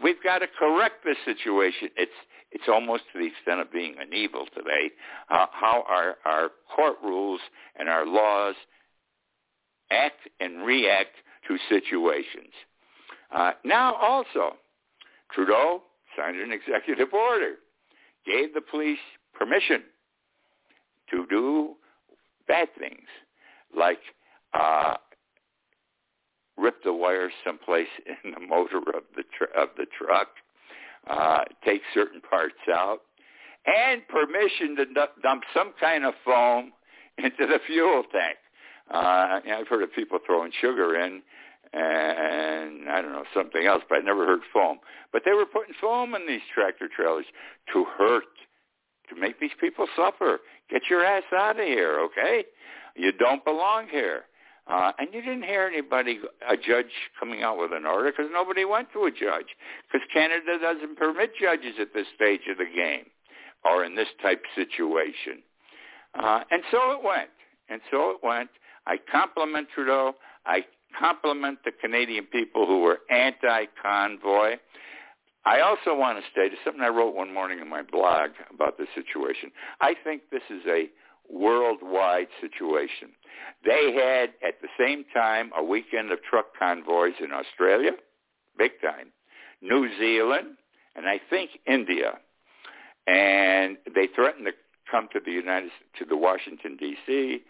we've 0.03 0.21
got 0.23 0.39
to 0.39 0.47
correct 0.59 1.05
this 1.05 1.17
situation. 1.23 1.89
It's 1.95 2.19
it's 2.55 2.69
almost 2.69 3.03
to 3.11 3.19
the 3.19 3.25
extent 3.25 3.59
of 3.59 3.69
being 3.69 3.95
an 3.99 4.13
evil 4.13 4.45
today, 4.55 4.89
uh, 5.29 5.45
how 5.51 5.83
our, 5.89 6.15
our 6.23 6.51
court 6.73 6.95
rules 7.03 7.41
and 7.77 7.89
our 7.89 8.05
laws 8.05 8.55
act 9.91 10.21
and 10.39 10.65
react 10.65 11.17
to 11.49 11.57
situations. 11.67 12.53
Uh, 13.29 13.51
now 13.65 13.95
also, 13.95 14.55
Trudeau 15.33 15.83
signed 16.17 16.37
an 16.37 16.53
executive 16.53 17.13
order, 17.13 17.55
gave 18.25 18.53
the 18.53 18.61
police 18.61 18.99
permission 19.33 19.83
to 21.11 21.25
do 21.29 21.73
bad 22.47 22.69
things 22.79 23.09
like 23.77 23.99
uh, 24.53 24.95
rip 26.57 26.81
the 26.85 26.93
wires 26.93 27.33
someplace 27.45 27.89
in 28.23 28.31
the 28.31 28.39
motor 28.39 28.77
of 28.77 29.03
the 29.17 29.23
tr- 29.37 29.59
of 29.59 29.67
the 29.75 29.87
truck, 29.99 30.29
uh, 31.09 31.43
take 31.63 31.81
certain 31.93 32.21
parts 32.21 32.55
out, 32.71 32.99
and 33.65 34.01
permission 34.07 34.75
to 34.77 34.85
dump 35.21 35.43
some 35.53 35.73
kind 35.79 36.05
of 36.05 36.13
foam 36.23 36.71
into 37.17 37.45
the 37.47 37.59
fuel 37.67 38.03
tank. 38.11 38.37
Uh, 38.93 39.39
I've 39.57 39.67
heard 39.67 39.83
of 39.83 39.93
people 39.93 40.19
throwing 40.25 40.51
sugar 40.61 40.99
in 40.99 41.21
and 41.73 42.89
I 42.89 43.01
don't 43.01 43.11
know 43.11 43.25
something 43.33 43.65
else, 43.65 43.83
but 43.89 43.97
I 43.97 44.01
never 44.01 44.25
heard 44.25 44.41
foam. 44.53 44.79
But 45.11 45.23
they 45.25 45.33
were 45.33 45.45
putting 45.45 45.73
foam 45.79 46.15
in 46.15 46.27
these 46.27 46.41
tractor 46.53 46.87
trailers 46.93 47.25
to 47.73 47.85
hurt, 47.97 48.23
to 49.09 49.15
make 49.19 49.39
these 49.39 49.55
people 49.59 49.87
suffer. 49.95 50.39
Get 50.69 50.83
your 50.89 51.03
ass 51.03 51.23
out 51.35 51.59
of 51.59 51.65
here, 51.65 51.99
okay? 51.99 52.45
You 52.95 53.11
don't 53.11 53.43
belong 53.43 53.87
here. 53.89 54.23
Uh, 54.67 54.91
and 54.97 55.09
you 55.13 55.21
didn't 55.21 55.43
hear 55.43 55.69
anybody, 55.71 56.19
a 56.49 56.57
judge 56.57 56.91
coming 57.19 57.43
out 57.43 57.57
with 57.57 57.71
an 57.71 57.85
order 57.85 58.11
because 58.11 58.31
nobody 58.33 58.65
went 58.65 58.91
to 58.93 59.03
a 59.05 59.11
judge 59.11 59.53
because 59.85 60.05
Canada 60.11 60.57
doesn't 60.59 60.97
permit 60.97 61.31
judges 61.39 61.75
at 61.79 61.93
this 61.93 62.07
stage 62.15 62.41
of 62.49 62.57
the 62.57 62.65
game 62.65 63.05
or 63.63 63.85
in 63.85 63.95
this 63.95 64.07
type 64.21 64.41
situation. 64.55 65.43
Uh, 66.15 66.41
and 66.49 66.63
so 66.71 66.91
it 66.91 67.03
went. 67.03 67.29
And 67.69 67.81
so 67.91 68.11
it 68.11 68.17
went. 68.23 68.49
I 68.87 68.97
compliment 69.11 69.67
Trudeau. 69.73 70.15
I 70.45 70.65
compliment 70.99 71.59
the 71.65 71.71
Canadian 71.71 72.25
people 72.25 72.65
who 72.65 72.81
were 72.81 72.99
anti-convoy. 73.09 74.57
I 75.45 75.59
also 75.59 75.95
want 75.95 76.17
to 76.17 76.31
state 76.31 76.51
something 76.63 76.81
I 76.81 76.87
wrote 76.87 77.13
one 77.13 77.31
morning 77.33 77.59
in 77.59 77.69
my 77.69 77.83
blog 77.83 78.31
about 78.51 78.77
this 78.77 78.87
situation. 78.95 79.51
I 79.79 79.93
think 80.03 80.23
this 80.31 80.41
is 80.49 80.61
a 80.67 80.85
worldwide 81.29 82.27
situation. 82.41 83.09
They 83.65 83.93
had 83.93 84.33
at 84.47 84.61
the 84.61 84.67
same 84.79 85.05
time 85.13 85.51
a 85.57 85.63
weekend 85.63 86.11
of 86.11 86.19
truck 86.23 86.57
convoys 86.57 87.13
in 87.19 87.31
Australia, 87.31 87.91
big 88.57 88.71
time, 88.81 89.07
New 89.61 89.89
Zealand, 89.99 90.57
and 90.95 91.07
I 91.07 91.19
think 91.29 91.51
India. 91.67 92.13
And 93.07 93.77
they 93.93 94.07
threatened 94.15 94.45
to 94.45 94.53
come 94.89 95.07
to 95.13 95.19
the 95.23 95.31
United 95.31 95.71
to 95.99 96.05
the 96.05 96.17
Washington 96.17 96.77
D.C. 96.77 97.41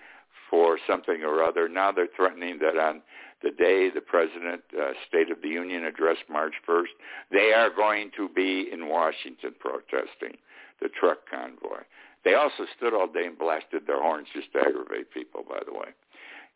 for 0.49 0.77
something 0.87 1.21
or 1.23 1.43
other. 1.43 1.69
Now 1.69 1.91
they're 1.91 2.07
threatening 2.15 2.59
that 2.59 2.77
on 2.77 3.01
the 3.43 3.51
day 3.51 3.89
the 3.93 4.01
president 4.01 4.63
uh, 4.77 4.91
State 5.07 5.31
of 5.31 5.41
the 5.41 5.49
Union 5.49 5.83
address 5.85 6.17
March 6.29 6.53
1st, 6.67 6.95
they 7.31 7.53
are 7.53 7.69
going 7.69 8.11
to 8.17 8.29
be 8.29 8.67
in 8.71 8.89
Washington 8.89 9.53
protesting 9.59 10.37
the 10.81 10.89
truck 10.89 11.19
convoy. 11.29 11.83
They 12.25 12.33
also 12.33 12.65
stood 12.75 12.93
all 12.93 13.07
day 13.07 13.27
and 13.27 13.37
blasted 13.37 13.83
their 13.87 14.01
horns 14.01 14.27
just 14.33 14.51
to 14.53 14.59
aggravate 14.59 15.13
people, 15.13 15.43
by 15.47 15.59
the 15.65 15.71
way. 15.71 15.93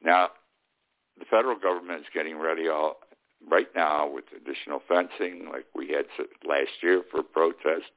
Now, 0.03 0.29
the 1.17 1.25
federal 1.25 1.57
government 1.57 2.01
is 2.01 2.07
getting 2.13 2.37
ready 2.37 2.67
all 2.67 2.97
right 3.49 3.67
now 3.75 4.09
with 4.09 4.25
additional 4.35 4.81
fencing 4.87 5.47
like 5.51 5.65
we 5.75 5.89
had 5.89 6.05
last 6.45 6.71
year 6.81 7.03
for 7.11 7.23
protest. 7.23 7.91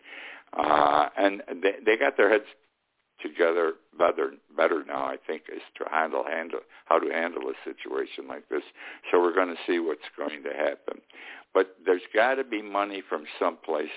Uh, 0.53 1.09
and 1.17 1.43
they, 1.63 1.73
they 1.85 1.97
got 1.97 2.17
their 2.17 2.31
heads 2.31 2.45
together 3.23 3.75
better 3.99 4.33
better 4.57 4.85
now, 4.87 5.05
I 5.05 5.17
think, 5.27 5.45
is 5.55 5.63
to 5.79 5.85
handle 5.91 6.25
handle 6.29 6.61
how 6.87 6.99
to 6.99 7.11
handle 7.11 7.45
a 7.49 7.55
situation 7.65 8.29
like 8.29 8.49
this. 8.49 8.63
So 9.11 9.21
we're 9.21 9.35
going 9.35 9.49
to 9.49 9.63
see 9.67 9.79
what's 9.79 10.01
going 10.17 10.43
to 10.43 10.51
happen. 10.51 11.01
But 11.55 11.77
there's 11.87 12.03
got 12.15 12.35
to 12.35 12.45
be 12.45 12.61
money 12.61 13.03
from 13.09 13.25
someplace, 13.39 13.91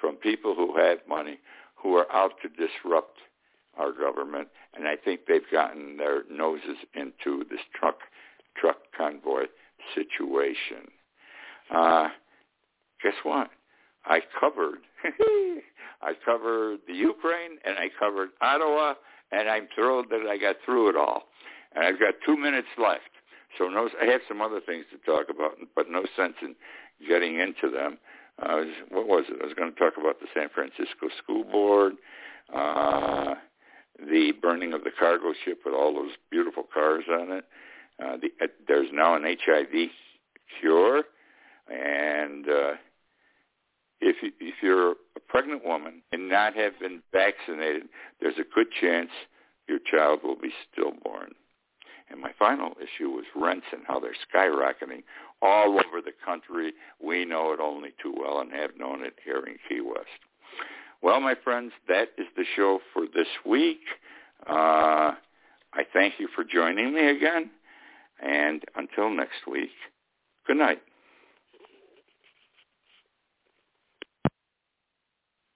from 0.00 0.16
people 0.16 0.54
who 0.54 0.76
have 0.78 0.98
money 1.08 1.38
who 1.82 1.96
are 1.96 2.10
out 2.12 2.32
to 2.42 2.48
disrupt 2.48 3.18
our 3.76 3.92
government, 3.92 4.48
and 4.74 4.86
I 4.86 4.96
think 4.96 5.22
they've 5.26 5.40
gotten 5.50 5.96
their 5.96 6.24
noses 6.30 6.76
into 6.94 7.44
this 7.50 7.60
truck 7.74 7.98
truck 8.56 8.78
convoy 8.96 9.44
situation. 9.94 10.90
Uh, 11.74 12.08
guess 13.02 13.14
what? 13.22 13.50
I 14.04 14.20
covered 14.38 14.80
I 16.02 16.12
covered 16.24 16.80
the 16.86 16.94
Ukraine 16.94 17.58
and 17.64 17.78
I 17.78 17.88
covered 17.98 18.30
Ottawa, 18.40 18.94
and 19.32 19.48
I'm 19.48 19.68
thrilled 19.74 20.06
that 20.10 20.26
I 20.28 20.36
got 20.36 20.56
through 20.64 20.90
it 20.90 20.96
all. 20.96 21.24
And 21.74 21.84
I've 21.84 22.00
got 22.00 22.14
two 22.26 22.36
minutes 22.36 22.68
left, 22.78 23.10
so 23.56 23.68
no, 23.68 23.88
I 24.00 24.06
have 24.06 24.22
some 24.26 24.40
other 24.40 24.60
things 24.60 24.86
to 24.90 24.98
talk 24.98 25.26
about, 25.30 25.52
but 25.76 25.88
no 25.88 26.04
sense 26.16 26.34
in 26.42 26.56
getting 27.06 27.38
into 27.38 27.70
them. 27.70 27.98
I 28.42 28.54
was, 28.54 28.68
what 28.90 29.06
was 29.06 29.24
it? 29.28 29.38
I 29.42 29.46
was 29.46 29.54
going 29.54 29.72
to 29.72 29.78
talk 29.78 29.94
about 29.98 30.20
the 30.20 30.26
San 30.34 30.48
Francisco 30.54 31.08
School 31.22 31.44
Board, 31.44 31.94
uh, 32.54 33.34
the 33.98 34.32
burning 34.40 34.72
of 34.72 34.84
the 34.84 34.90
cargo 34.98 35.32
ship 35.44 35.60
with 35.64 35.74
all 35.74 35.92
those 35.92 36.12
beautiful 36.30 36.64
cars 36.72 37.04
on 37.10 37.32
it. 37.32 37.44
Uh, 38.02 38.16
the, 38.16 38.28
uh, 38.42 38.48
there's 38.66 38.88
now 38.92 39.14
an 39.14 39.24
HIV 39.24 39.90
cure, 40.58 41.04
and 41.68 42.48
uh, 42.48 42.72
if 44.00 44.16
you, 44.22 44.32
if 44.40 44.54
you're 44.62 44.92
a 44.92 45.20
pregnant 45.28 45.64
woman 45.64 46.02
and 46.12 46.28
not 46.28 46.54
have 46.54 46.78
been 46.80 47.02
vaccinated, 47.12 47.84
there's 48.20 48.38
a 48.38 48.54
good 48.54 48.68
chance 48.80 49.10
your 49.68 49.78
child 49.78 50.20
will 50.24 50.36
be 50.36 50.52
stillborn. 50.72 51.32
And 52.10 52.20
my 52.20 52.32
final 52.38 52.72
issue 52.78 53.10
was 53.10 53.24
rents 53.36 53.66
and 53.72 53.82
how 53.86 54.00
they're 54.00 54.16
skyrocketing 54.34 55.04
all 55.42 55.72
over 55.72 56.00
the 56.04 56.12
country. 56.24 56.72
We 57.02 57.24
know 57.24 57.52
it 57.52 57.60
only 57.60 57.90
too 58.02 58.14
well 58.16 58.40
and 58.40 58.52
have 58.52 58.76
known 58.78 59.04
it 59.04 59.14
here 59.24 59.44
in 59.46 59.56
Key 59.68 59.80
West. 59.80 60.08
Well, 61.02 61.20
my 61.20 61.34
friends, 61.42 61.72
that 61.88 62.08
is 62.18 62.26
the 62.36 62.44
show 62.56 62.80
for 62.92 63.06
this 63.06 63.28
week. 63.46 63.80
Uh, 64.46 65.14
I 65.72 65.84
thank 65.92 66.14
you 66.18 66.28
for 66.34 66.44
joining 66.44 66.94
me 66.94 67.08
again. 67.08 67.50
And 68.22 68.62
until 68.76 69.08
next 69.08 69.46
week, 69.50 69.70
good 70.46 70.58
night. 70.58 70.82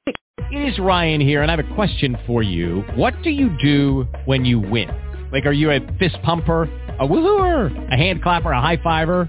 It 0.07 0.73
is 0.73 0.79
Ryan 0.79 1.21
here, 1.21 1.43
and 1.43 1.51
I 1.51 1.57
have 1.57 1.67
a 1.67 1.75
question 1.75 2.17
for 2.27 2.43
you. 2.43 2.85
What 2.95 3.15
do 3.23 3.31
you 3.31 3.51
do 3.61 4.07
when 4.25 4.45
you 4.45 4.61
win? 4.61 4.89
Like, 5.33 5.47
are 5.47 5.53
you 5.53 5.73
a 5.73 5.81
fist 5.99 6.17
pumper, 6.23 6.63
a 7.01 7.07
woohooer, 7.07 7.93
a 7.93 7.97
hand 7.97 8.23
clapper, 8.23 8.53
a 8.53 8.61
high 8.61 8.81
fiver? 8.83 9.29